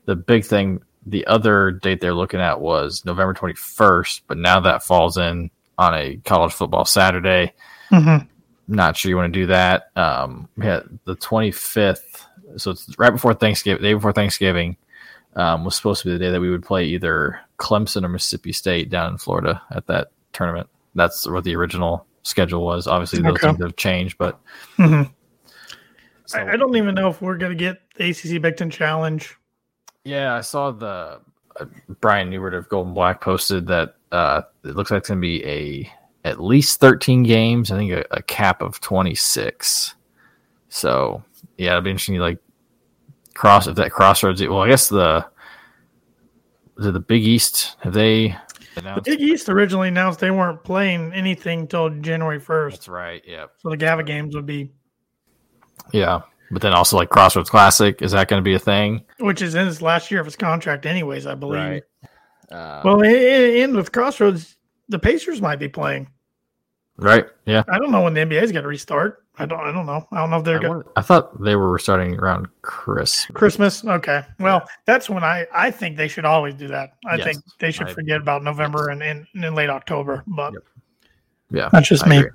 [0.07, 4.83] the big thing the other date they're looking at was November 21st, but now that
[4.83, 7.53] falls in on a college football Saturday.
[7.91, 8.27] Mhm.
[8.69, 9.91] Not sure you want to do that.
[9.97, 12.25] Um, yeah, the 25th,
[12.57, 14.77] so it's right before Thanksgiving, day before Thanksgiving,
[15.37, 18.53] um, was supposed to be the day that we would play either Clemson or Mississippi
[18.53, 20.69] State down in Florida at that tournament.
[20.95, 22.87] That's what the original schedule was.
[22.87, 23.47] Obviously, those Okay.
[23.49, 24.41] things have changed, but
[24.79, 25.11] Mhm.
[26.27, 28.71] so- I, I don't even know if we're going to get the ACC Big Ten
[28.71, 29.35] Challenge.
[30.05, 31.21] Yeah, I saw the
[31.61, 31.65] uh,
[32.01, 35.45] Brian Neubert of Golden Black posted that uh, it looks like it's going to be
[35.47, 35.93] a
[36.25, 37.71] at least 13 games.
[37.71, 39.95] I think a, a cap of 26.
[40.69, 41.23] So
[41.59, 42.17] yeah, it'll be interesting.
[42.17, 42.39] to, Like
[43.35, 44.41] cross if that crossroads.
[44.43, 45.27] Well, I guess the
[46.79, 48.37] is it the Big East have they
[48.75, 49.01] The?
[49.05, 52.71] Big East originally announced they weren't playing anything till January 1st.
[52.71, 53.23] That's right.
[53.27, 54.73] Yeah, So the Gavitt games would be,
[55.93, 56.23] yeah.
[56.51, 59.05] But then also like Crossroads Classic is that going to be a thing?
[59.19, 61.83] which is in his last year of his contract, anyways, I believe.
[62.51, 63.13] Uh, Well, in,
[63.71, 64.57] in with Crossroads,
[64.89, 66.09] the Pacers might be playing.
[66.97, 67.27] right.
[67.47, 67.65] Yeah.
[67.69, 69.24] I don't know when the NBA's going to restart.
[69.39, 69.59] I don't.
[69.61, 70.07] I don't know.
[70.13, 73.27] I don't know if they're I, wonder- I thought they were starting around Chris.
[73.35, 73.85] Christmas.
[73.85, 74.23] Okay.
[74.39, 76.91] Well, that's when I I think they should always do that.
[77.07, 80.23] I Yes, think they should I- forget about November and, and, and late October.
[80.27, 80.63] But Yep.
[81.51, 82.17] Yeah, That's just I me.
[82.19, 82.31] agree.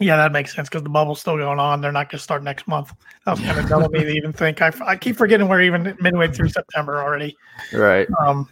[0.00, 1.80] yeah, that makes sense because the bubble's still going on.
[1.80, 2.92] They're not going to start next month.
[3.24, 4.60] That was kind of dumb of me to even think.
[4.60, 7.36] I, I keep forgetting we're even midway through September already.
[7.72, 8.08] Right.
[8.20, 8.48] Um,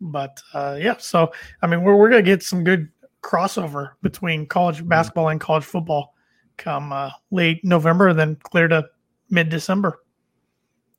[0.00, 2.88] but uh, yeah, so I mean, we're we're gonna get some good
[3.22, 6.14] crossover between college basketball and college football
[6.60, 8.84] come uh, late November, then clear to
[9.30, 10.00] mid December.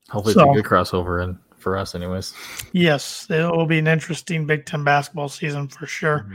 [0.10, 2.34] Hopefully, So- it's a good crossover and for us, anyways.
[2.74, 6.26] Yes, it will be an interesting Big Ten basketball season for sure.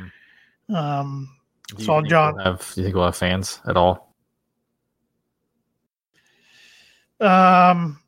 [0.73, 1.29] Um,
[1.69, 4.15] Do you so John, we'll have, do you think we'll have fans at all?
[7.21, 7.99] um,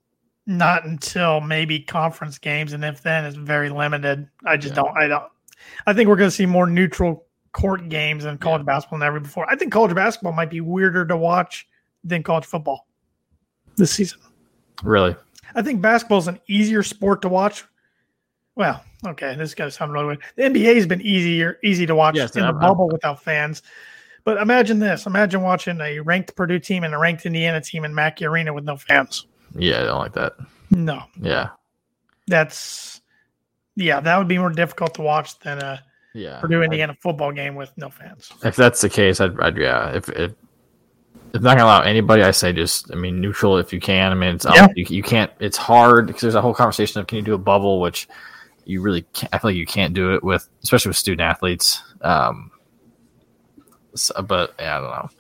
[0.47, 4.29] not until maybe conference games, and if then, it's very limited.
[4.47, 4.83] I just Yeah.
[4.83, 4.97] don't.
[4.97, 5.25] I don't.
[5.87, 9.21] I think we're going to see more neutral court games in college basketball than ever
[9.21, 9.49] before.
[9.51, 11.67] I think college basketball might be weirder to watch
[12.05, 12.87] than college football
[13.77, 14.21] this season.
[14.83, 15.17] Really?
[15.55, 17.65] I think basketball is an easier sport to watch.
[18.55, 20.23] Well, okay, this is gonna sound really weird.
[20.37, 23.63] The NBA has been easier, easy to watch Yes, in the I'm- bubble without fans.
[24.25, 27.95] But imagine this: imagine watching a ranked Purdue team and a ranked Indiana team in
[27.95, 29.27] Mackey Arena with no fans.
[29.55, 30.35] Yeah, I don't like that.
[30.71, 31.49] No, Yeah.
[32.27, 33.01] that's
[33.77, 35.83] yeah, that would be more difficult to watch than a
[36.15, 36.41] Yeah.
[36.41, 38.33] Purdue Indiana football game with no fans.
[38.45, 39.91] If that's the case, I'd, I'd yeah.
[39.91, 40.33] If if
[41.35, 44.11] if not gonna allow anybody, I say just I mean neutral if you can.
[44.11, 44.69] I mean it's Yeah.
[44.75, 45.31] you, you can't.
[45.39, 48.09] It's hard because there's a whole conversation of can you do a bubble, which
[48.65, 51.83] you really can't, I feel like you can't do it with especially with student athletes.
[52.01, 52.51] Um,
[53.95, 55.11] so- but yeah, I don't know.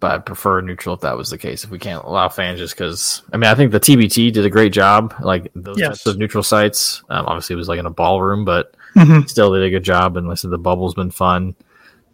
[0.00, 1.62] But I'd prefer neutral if that was the case.
[1.62, 4.50] If we can't allow fans, just because I mean I think the TBT did a
[4.50, 5.14] great job.
[5.20, 5.88] Like those Yes.
[5.88, 7.02] types of neutral sites.
[7.08, 9.28] Um, obviously, it was like in a ballroom, but Mhm.
[9.28, 10.16] still did a good job.
[10.16, 11.54] And listen, the bubble's been fun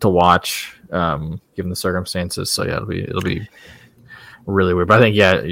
[0.00, 2.50] to watch, um, given the circumstances.
[2.50, 3.48] So yeah, it'll be it'll be
[4.46, 4.88] really weird.
[4.88, 5.42] But I think yeah,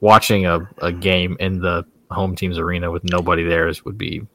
[0.00, 4.26] watching a, a game in the home team's arena with nobody there is would be.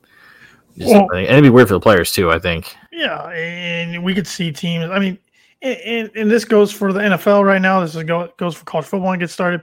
[0.77, 2.31] Just, Well- I think, and it'd be weird for the players too.
[2.31, 2.75] I think.
[2.91, 4.89] Yeah, and we could see teams.
[4.89, 5.17] I mean,
[5.61, 7.81] and, and, and this goes for the NFL right now.
[7.81, 9.61] This is go, goes for college football and get started.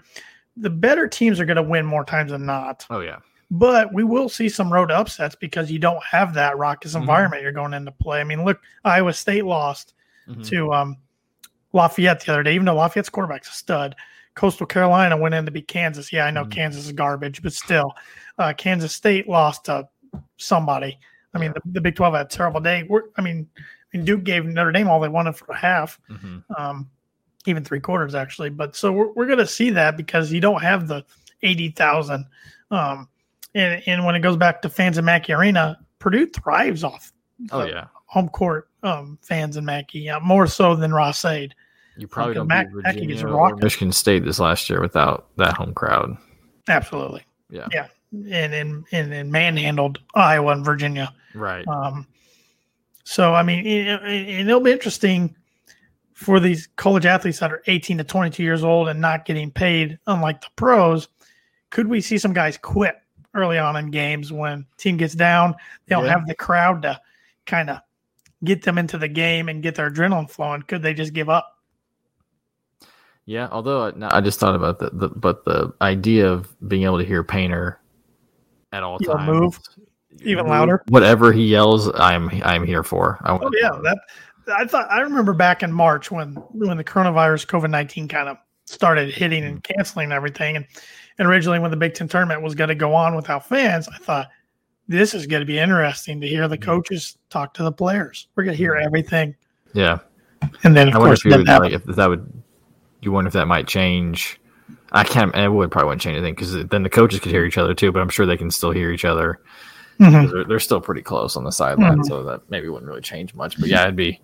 [0.57, 2.85] The better teams are going to win more times than not.
[2.91, 3.19] Oh yeah.
[3.55, 7.01] But we will see some road upsets because you don't have that raucous Mhm.
[7.03, 8.19] environment you're going into play.
[8.21, 9.93] I mean, look, Iowa State lost
[10.27, 10.47] Mhm.
[10.49, 10.97] to um,
[11.75, 13.95] Lafayette the other day, even though Lafayette's quarterback's a stud.
[14.35, 16.11] Coastal Carolina went in to beat Kansas.
[16.11, 16.51] Yeah, I know Mhm.
[16.51, 17.93] Kansas is garbage, but still,
[18.39, 19.87] uh, Kansas State lost to
[20.39, 20.99] somebody.
[21.35, 22.85] I mean, the, the Big 12 had a terrible day.
[22.89, 26.01] We're, I mean, I mean, Duke gave Notre Dame all they wanted for a half
[26.11, 26.43] Mhm.
[26.59, 26.91] um,
[27.45, 28.49] even three quarters actually.
[28.49, 31.05] But so we're, we're going to see that because you don't have the
[31.43, 32.25] eighty thousand,
[32.71, 33.09] um,
[33.55, 37.13] and and when it goes back to fans in Mackey Arena, Purdue thrives off
[37.51, 37.87] Oh the yeah.
[38.07, 41.55] home court um, fans in Mackey, yeah, more so than Ross-Ade.
[41.97, 43.63] You probably Because don't Mac- beat Mackey gets Virginia or rocked.
[43.63, 46.17] Michigan State this last year without that home crowd.
[46.69, 47.67] Absolutely, Yeah.
[47.73, 51.13] yeah, and and and, and manhandled Iowa and Virginia.
[51.35, 51.67] Right.
[51.69, 52.07] Um,
[53.05, 55.35] so I mean, it, it- and it'll be interesting
[56.15, 59.99] for these college athletes that are 18 to 22 years old and not getting paid,
[60.07, 61.09] unlike the pros.
[61.71, 62.97] Could we see some guys quit
[63.35, 65.55] early on in games when team gets down?
[65.87, 66.13] They don't Yeah.
[66.13, 67.01] have the crowd to
[67.47, 67.79] kind of
[68.45, 70.63] get them into the game and get their adrenaline flowing.
[70.63, 71.59] Could they just give up?
[73.25, 76.83] Yeah, although I- no, I just thought about the, the but the idea of being
[76.85, 77.79] able to hear Painter
[78.73, 79.61] at all times, move
[80.23, 80.83] even louder?
[80.89, 83.19] whatever he yells, I'm I'm here for.
[83.23, 83.99] I oh, want Oh yeah, that
[84.49, 88.39] I thought I remember back in March when when the coronavirus COVID nineteen kind of
[88.65, 89.63] started hitting and mm.
[89.63, 90.57] canceling everything.
[90.57, 90.67] And,
[91.23, 93.97] and originally, when the Big Ten tournament was going to go on without fans, I
[93.99, 94.29] thought
[94.89, 96.65] this is going to be interesting to hear the Mm-hmm.
[96.69, 98.27] coaches talk to the players.
[98.35, 99.37] We're going to hear everything.
[99.73, 100.01] Yeah.
[100.65, 102.43] And then, of I wonder course, if, you would, like, if that would.
[103.03, 104.41] You wonder if that might change.
[104.91, 105.33] I can't.
[105.37, 107.93] It would probably wouldn't change anything because then the coaches could hear each other too.
[107.93, 109.39] But I'm sure they can still hear each other.
[110.01, 110.23] Mhm.
[110.25, 112.07] 'Cause They're, they're still pretty close on the sideline, Mhm.
[112.07, 113.61] so that maybe wouldn't really change much.
[113.61, 114.21] But yeah, it'd be.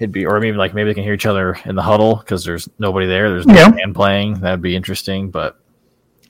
[0.00, 2.42] It'd be, or maybe like maybe they can hear each other in the huddle because
[2.44, 3.30] there's nobody there.
[3.30, 3.70] There's no Yeah.
[3.70, 4.40] band playing.
[4.40, 5.30] That'd be interesting.
[5.30, 5.60] But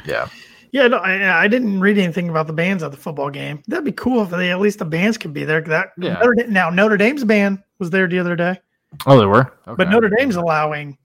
[0.05, 0.29] yeah,
[0.73, 3.63] Yeah, no, I, I didn't read anything about the bands at the football game.
[3.69, 5.61] That'd be cool if they at least the bands could be there.
[5.61, 6.15] That Yeah.
[6.15, 8.59] Notre now Notre Dame's band was there the other day,
[9.07, 9.53] oh, they were.
[9.77, 10.99] but Notre Dame's allowing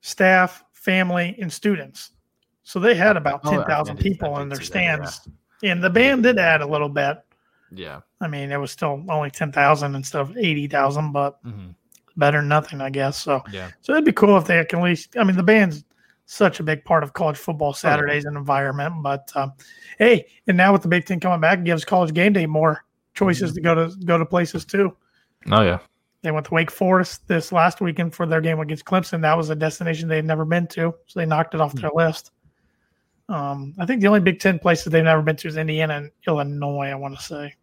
[0.00, 2.10] staff, family, and students.
[2.64, 5.04] So they had oh, about Oh, I ten thousand people in their see that, yeah.
[5.04, 5.28] stands,
[5.64, 7.18] and the band did add a little bit.
[7.74, 8.00] Yeah.
[8.20, 11.70] I mean, it was still only ten thousand instead of eighty thousand, but hmm
[12.16, 13.22] better than nothing, I guess.
[13.22, 13.70] So, Yeah.
[13.80, 15.16] so it'd be cool if they can at least.
[15.16, 15.82] I mean, the band's
[16.26, 18.94] such a big part of college Oh, football Saturdays and environment.
[19.02, 19.52] But um,
[19.98, 22.84] hey, and now with the Big Ten coming back, it gives college game day more
[23.14, 24.94] choices to go to go to places too.
[25.50, 25.78] Oh yeah.
[26.22, 29.22] They went to Wake Forest this last weekend for their game against Clemson.
[29.22, 31.90] That was a destination they had never been to, so they knocked it off their
[31.94, 32.30] list.
[33.28, 36.10] Um, I think the only Big Ten places they've never been to is Indiana and
[36.26, 36.88] Illinois.
[36.88, 37.54] I want to say.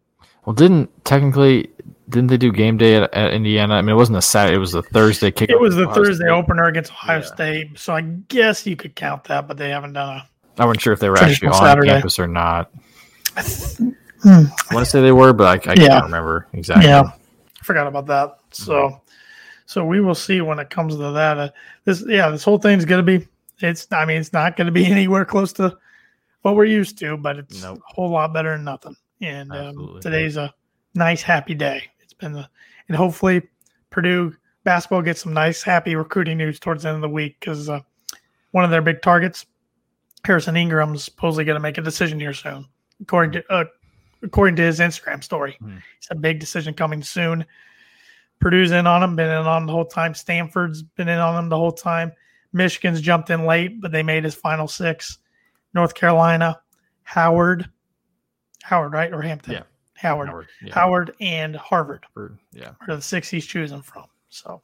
[0.44, 1.70] Well, didn't technically
[2.08, 3.74] didn't they do game day at, at Indiana?
[3.74, 5.50] I mean, it wasn't a Saturday; it was the Thursday kickoff.
[5.50, 6.28] It was the Thursday State.
[6.30, 7.24] opener against Ohio Yeah.
[7.24, 10.28] State, so I guess you could count that, but they haven't done a
[10.60, 11.88] I wasn't sure if they were actually on Saturday.
[11.88, 12.70] campus or not.
[14.22, 14.44] Hmm.
[14.70, 15.88] I want to say they were, but I, I Yeah.
[15.88, 16.86] can't remember exactly.
[16.86, 18.36] Yeah, I forgot about that.
[18.50, 19.00] So,
[19.66, 21.38] so we will see when it comes to that.
[21.38, 21.48] Uh,
[21.84, 23.26] this, yeah, this whole thing's going to be.
[23.60, 23.86] It's.
[23.92, 25.76] I mean, it's not going to be anywhere close to
[26.42, 27.78] what we're used to, but it's Nope.
[27.78, 28.96] a whole lot better than nothing.
[29.20, 30.52] And um, today's a
[30.94, 31.82] nice, happy day.
[32.00, 32.50] It's been a,
[32.88, 33.42] and hopefully
[33.90, 37.68] Purdue basketball gets some nice, happy recruiting news towards the end of the week because
[37.68, 37.80] uh,
[38.52, 39.46] one of their big targets,
[40.24, 42.66] Harrison Ingram's supposedly going to make a decision here soon,
[43.00, 43.64] according to uh,
[44.22, 45.56] according to his Instagram story.
[45.60, 45.78] Hmm.
[45.98, 47.44] It's a big decision coming soon.
[48.40, 50.14] Purdue's in on him, been in on him the whole time.
[50.14, 52.12] Stanford's been in on him the whole time.
[52.52, 55.18] Michigan's jumped in late, but they made his final six.
[55.74, 56.60] North Carolina,
[57.02, 57.70] Howard,
[58.62, 59.12] Howard, right?
[59.12, 59.52] Or Hampton?
[59.54, 59.62] Yeah.
[59.96, 60.28] Howard.
[60.28, 60.74] Howard, yeah.
[60.74, 62.72] Howard and Harvard For- yeah.
[62.88, 64.06] are the six he's choosing from.
[64.30, 64.62] So,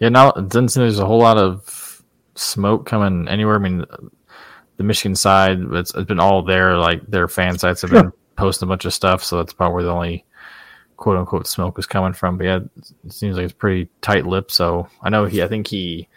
[0.00, 2.02] Yeah, now it doesn't seem there's a whole lot of
[2.34, 3.54] smoke coming anywhere.
[3.54, 3.84] I mean,
[4.76, 6.76] the Michigan side, it's, it's been all there.
[6.76, 9.84] Like their fan sites have been posting a bunch of stuff, so that's probably where
[9.84, 10.24] the only
[10.96, 12.36] quote unquote smoke is coming from.
[12.36, 12.58] But yeah,
[13.04, 14.50] it seems like it's pretty tight lipped.
[14.50, 16.08] So I know he, I think he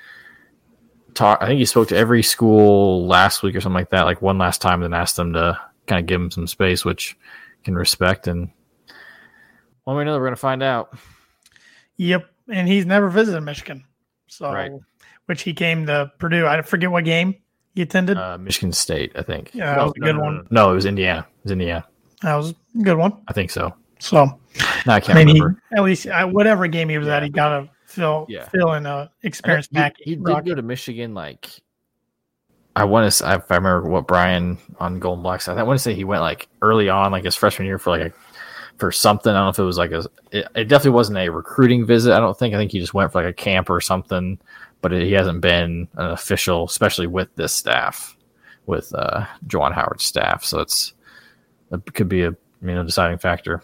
[1.14, 4.22] talked, I think he spoke to every school last week or something like that, like
[4.24, 7.18] one last time, and then asked them to kind of give him some space, which
[7.64, 8.28] can respect.
[8.28, 8.50] And
[9.84, 10.96] one way or another, we're gonna find out.
[11.98, 12.26] yep.
[12.50, 13.84] And he's never visited Michigan.
[14.28, 14.72] So, Right.
[15.26, 16.46] which he came to Purdue.
[16.48, 17.36] I forget what game
[17.76, 18.18] he attended.
[18.18, 19.52] Uh, Michigan State, I think.
[19.54, 20.48] Yeah, that was a good one.
[20.50, 21.22] No, it was Indiana.
[21.40, 21.86] It was Indiana.
[22.22, 23.14] that was a good one.
[23.28, 23.74] I think so.
[24.00, 25.62] So, No, I I can't I mean, he, remember.
[25.76, 28.48] at least uh, whatever game he was at, he got a fill Yeah.
[28.50, 30.04] fill in a experience he, Mackey.
[30.06, 31.14] he did go to Michigan.
[31.14, 31.48] Like,
[32.78, 33.34] I want to.
[33.34, 36.04] If I remember what Brian on Gold and Black said, I want to say he
[36.04, 38.14] went like early on, like his freshman year, for like a
[38.78, 39.32] for something.
[39.32, 40.06] I don't know if it was like a.
[40.32, 42.14] It, it definitely wasn't a recruiting visit.
[42.14, 42.54] I don't think.
[42.54, 44.38] I think he just went for like a camp or something.
[44.82, 48.16] But it, he hasn't been an official, especially with this staff,
[48.68, 50.46] with uh, Juwan Howard's staff.
[50.46, 50.94] So it's
[51.72, 53.64] it could be a you know deciding factor.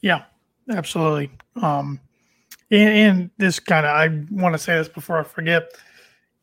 [0.00, 0.22] Yeah,
[0.70, 1.32] absolutely.
[1.60, 1.98] Um,
[2.70, 5.72] and, and this kind of, I want to say this before I forget.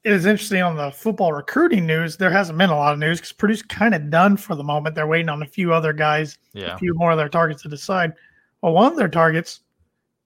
[0.03, 2.17] It is interesting on the football recruiting news.
[2.17, 4.95] There hasn't been a lot of news because Purdue's kind of done for the moment.
[4.95, 6.75] They're waiting on a few other guys, Yeah.
[6.75, 8.13] a few more of their targets to decide.
[8.61, 9.61] Well, one of their targets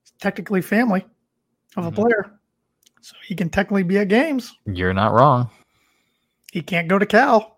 [0.06, 1.06] is technically family
[1.76, 1.96] of a Mhm.
[1.96, 2.32] player,
[3.02, 4.56] so he can technically be at games.
[4.66, 5.50] You're not wrong.
[6.52, 7.54] He can't go to Cal,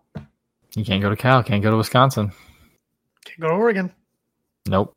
[0.74, 1.42] He can't go to Cal.
[1.42, 2.30] Can't go to Wisconsin.
[3.24, 3.92] can't go to Oregon.
[4.68, 4.94] Nope.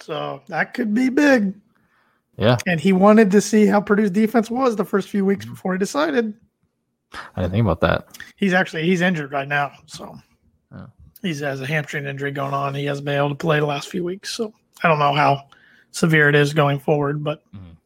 [0.00, 1.54] So that could be big.
[2.36, 5.72] Yeah, And he wanted to see how Purdue's defense was the first few weeks before
[5.72, 6.34] he decided.
[7.36, 8.18] I didn't think about that.
[8.36, 10.16] He's actually he's injured right now, so
[10.74, 10.86] Oh.
[11.22, 12.74] he's has a hamstring injury going on.
[12.74, 14.52] He hasn't been able to play the last few weeks, so
[14.82, 15.42] I don't know how
[15.92, 17.76] severe it is going forward, but Mhm.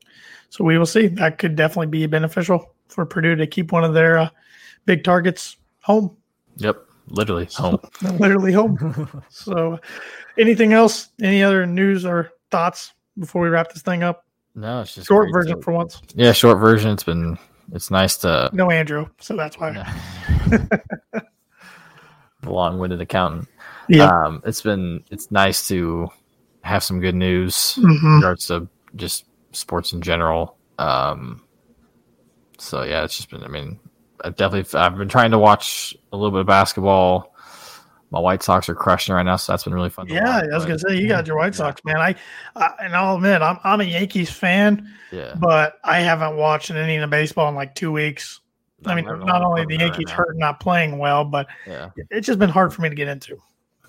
[0.51, 1.07] so we will see.
[1.09, 4.29] That could definitely be beneficial for Purdue to keep one of their uh,
[4.87, 6.17] big targets home,
[6.57, 6.79] Yep.
[7.11, 7.79] Literally home.
[8.19, 9.23] literally home.
[9.31, 9.79] so,
[10.37, 11.09] anything else?
[11.23, 14.25] Any other news or thoughts before we wrap this thing up?
[14.55, 16.01] No, it's just Short version to- for once.
[16.15, 16.91] yeah, short version.
[16.91, 17.39] It's been
[17.73, 19.73] it's nice to No Andrew, so that's why.
[19.73, 21.23] the
[22.45, 23.49] long-winded accountant.
[23.89, 24.05] Yeah.
[24.11, 26.09] Um, it's been it's nice to
[26.63, 28.17] have some good news in Mhm.
[28.17, 30.57] regards to just sports in general.
[30.79, 31.43] Um,
[32.61, 33.45] So yeah, it's just been.
[33.45, 33.79] I mean,
[34.25, 37.33] I definitely I've been trying to watch a little bit of basketball.
[38.11, 40.09] My White Sox are crushing right now, so that's been really fun.
[40.09, 41.97] Yeah, I was gonna say you got your White Sox, man.
[41.99, 42.15] I,
[42.57, 46.97] I and I'll admit I'm I'm a Yankees fan, Yeah, but I haven't watched any
[46.97, 48.41] of the baseball in like two weeks.
[48.87, 52.27] I mean, not only the that right Yankees hurt not playing well, but Yeah, it's
[52.27, 53.37] just been hard for me to get into.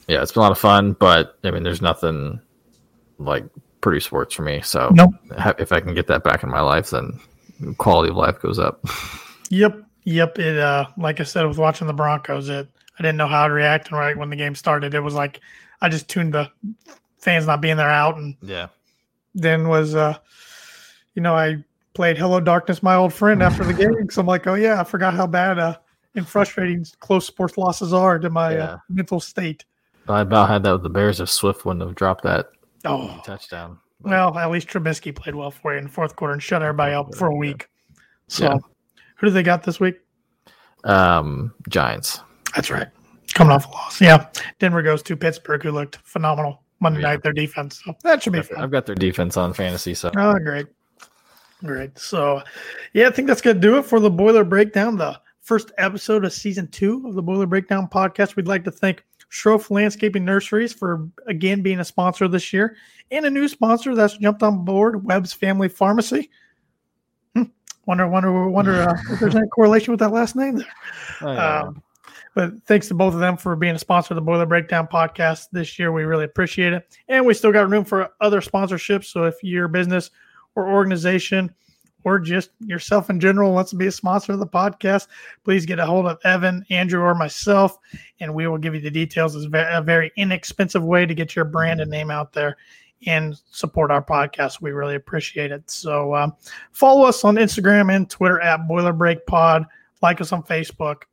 [0.08, 2.42] yeah, it's been a lot of fun, but I mean, there's nothing
[3.20, 3.46] like
[3.82, 4.60] Purdue sports for me.
[4.62, 5.12] So Nope.
[5.60, 7.18] if I can get that back in my life, then
[7.78, 8.84] quality of life goes up.
[9.52, 10.38] Yep, yep.
[10.38, 12.68] It uh, like I said, with watching the Broncos, it
[13.00, 15.40] I didn't know how to react, and right when the game started, it was like
[15.82, 16.52] I just tuned the
[17.18, 18.68] fans not being there out, and yeah,
[19.34, 20.18] then was uh,
[21.16, 24.10] you know, I played Hello Darkness, my old friend, after the game.
[24.10, 25.78] So I'm like, oh yeah, I forgot how bad uh
[26.16, 28.64] and frustrating close sports losses are to my Yeah.
[28.64, 29.64] uh, mental state.
[30.08, 32.48] I about had that with the Bears if Swift wouldn't have dropped that
[32.84, 33.78] Oh, touchdown.
[34.02, 36.64] But, well, at least Trubisky played well for you in the fourth quarter and shut
[36.64, 37.68] everybody up for a week.
[38.28, 38.58] So, Yeah.
[39.18, 40.00] who do they got this week?
[40.86, 42.22] um, Giants.
[42.56, 42.88] That's right.
[43.34, 44.02] Coming off a loss.
[44.02, 44.28] Yeah.
[44.60, 47.08] Denver goes to Pittsburgh, who looked phenomenal Monday Yeah.
[47.10, 47.82] night, their defense.
[47.86, 48.62] So that should be I've fun.
[48.62, 50.68] I've got their defense on fantasy, so Oh, great.
[51.64, 51.98] Great.
[52.00, 52.42] So,
[52.94, 56.24] yeah, I think that's going to do it for the Boiler Breakdown, the first episode
[56.24, 58.36] of season two of the Boiler Breakdown podcast.
[58.36, 62.78] We'd like to thank Schroff Landscaping Nurseries for, again, being a sponsor this year
[63.12, 66.30] and a new sponsor that's jumped on board, Webb's Family Pharmacy.
[67.36, 67.44] Hmm.
[67.86, 70.68] Wonder, wonder, wonder uh, if there's any correlation with that last name there.
[71.22, 71.60] Yeah.
[71.64, 71.84] Um,
[72.36, 75.48] but thanks to both of them for being a sponsor of the Boiler Breakdown podcast
[75.52, 75.92] this year.
[75.92, 76.98] We really appreciate it.
[77.08, 79.06] And we still got room for other sponsorships.
[79.06, 80.12] So if your business
[80.56, 81.54] or organization
[82.04, 85.08] or just yourself in general wants to be a sponsor of the podcast,
[85.44, 87.78] please get a hold of Evan, Andrew, or myself,
[88.20, 89.36] and we will give you the details.
[89.36, 92.58] It's a very inexpensive way to get your brand and name out there
[93.06, 94.62] and support our podcast.
[94.62, 95.70] We really appreciate it.
[95.70, 96.36] So um,
[96.72, 99.66] follow us on Instagram and Twitter at Boiler Break Pod.
[100.02, 101.04] Like us on Facebook.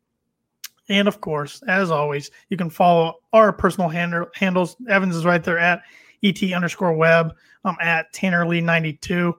[0.89, 4.76] And of course, as always, you can follow our personal hand- handles.
[4.89, 5.82] Evans is right there at
[6.22, 7.34] et underscore web.
[7.64, 9.34] I'm at Tanner Lee 92.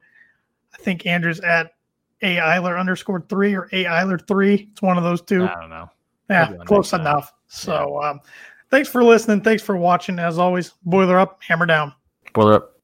[0.73, 1.73] I think Andrew's at
[2.21, 4.67] a Eiler underscore three or a Eiler three.
[4.71, 5.45] It's one of those two.
[5.45, 5.89] I don't know.
[6.29, 7.33] yeah, close enough.
[7.47, 8.19] So, um,
[8.69, 9.41] thanks for listening.
[9.41, 10.19] Thanks for watching.
[10.19, 11.93] As always, boiler up, hammer down.
[12.33, 12.76] Boiler up.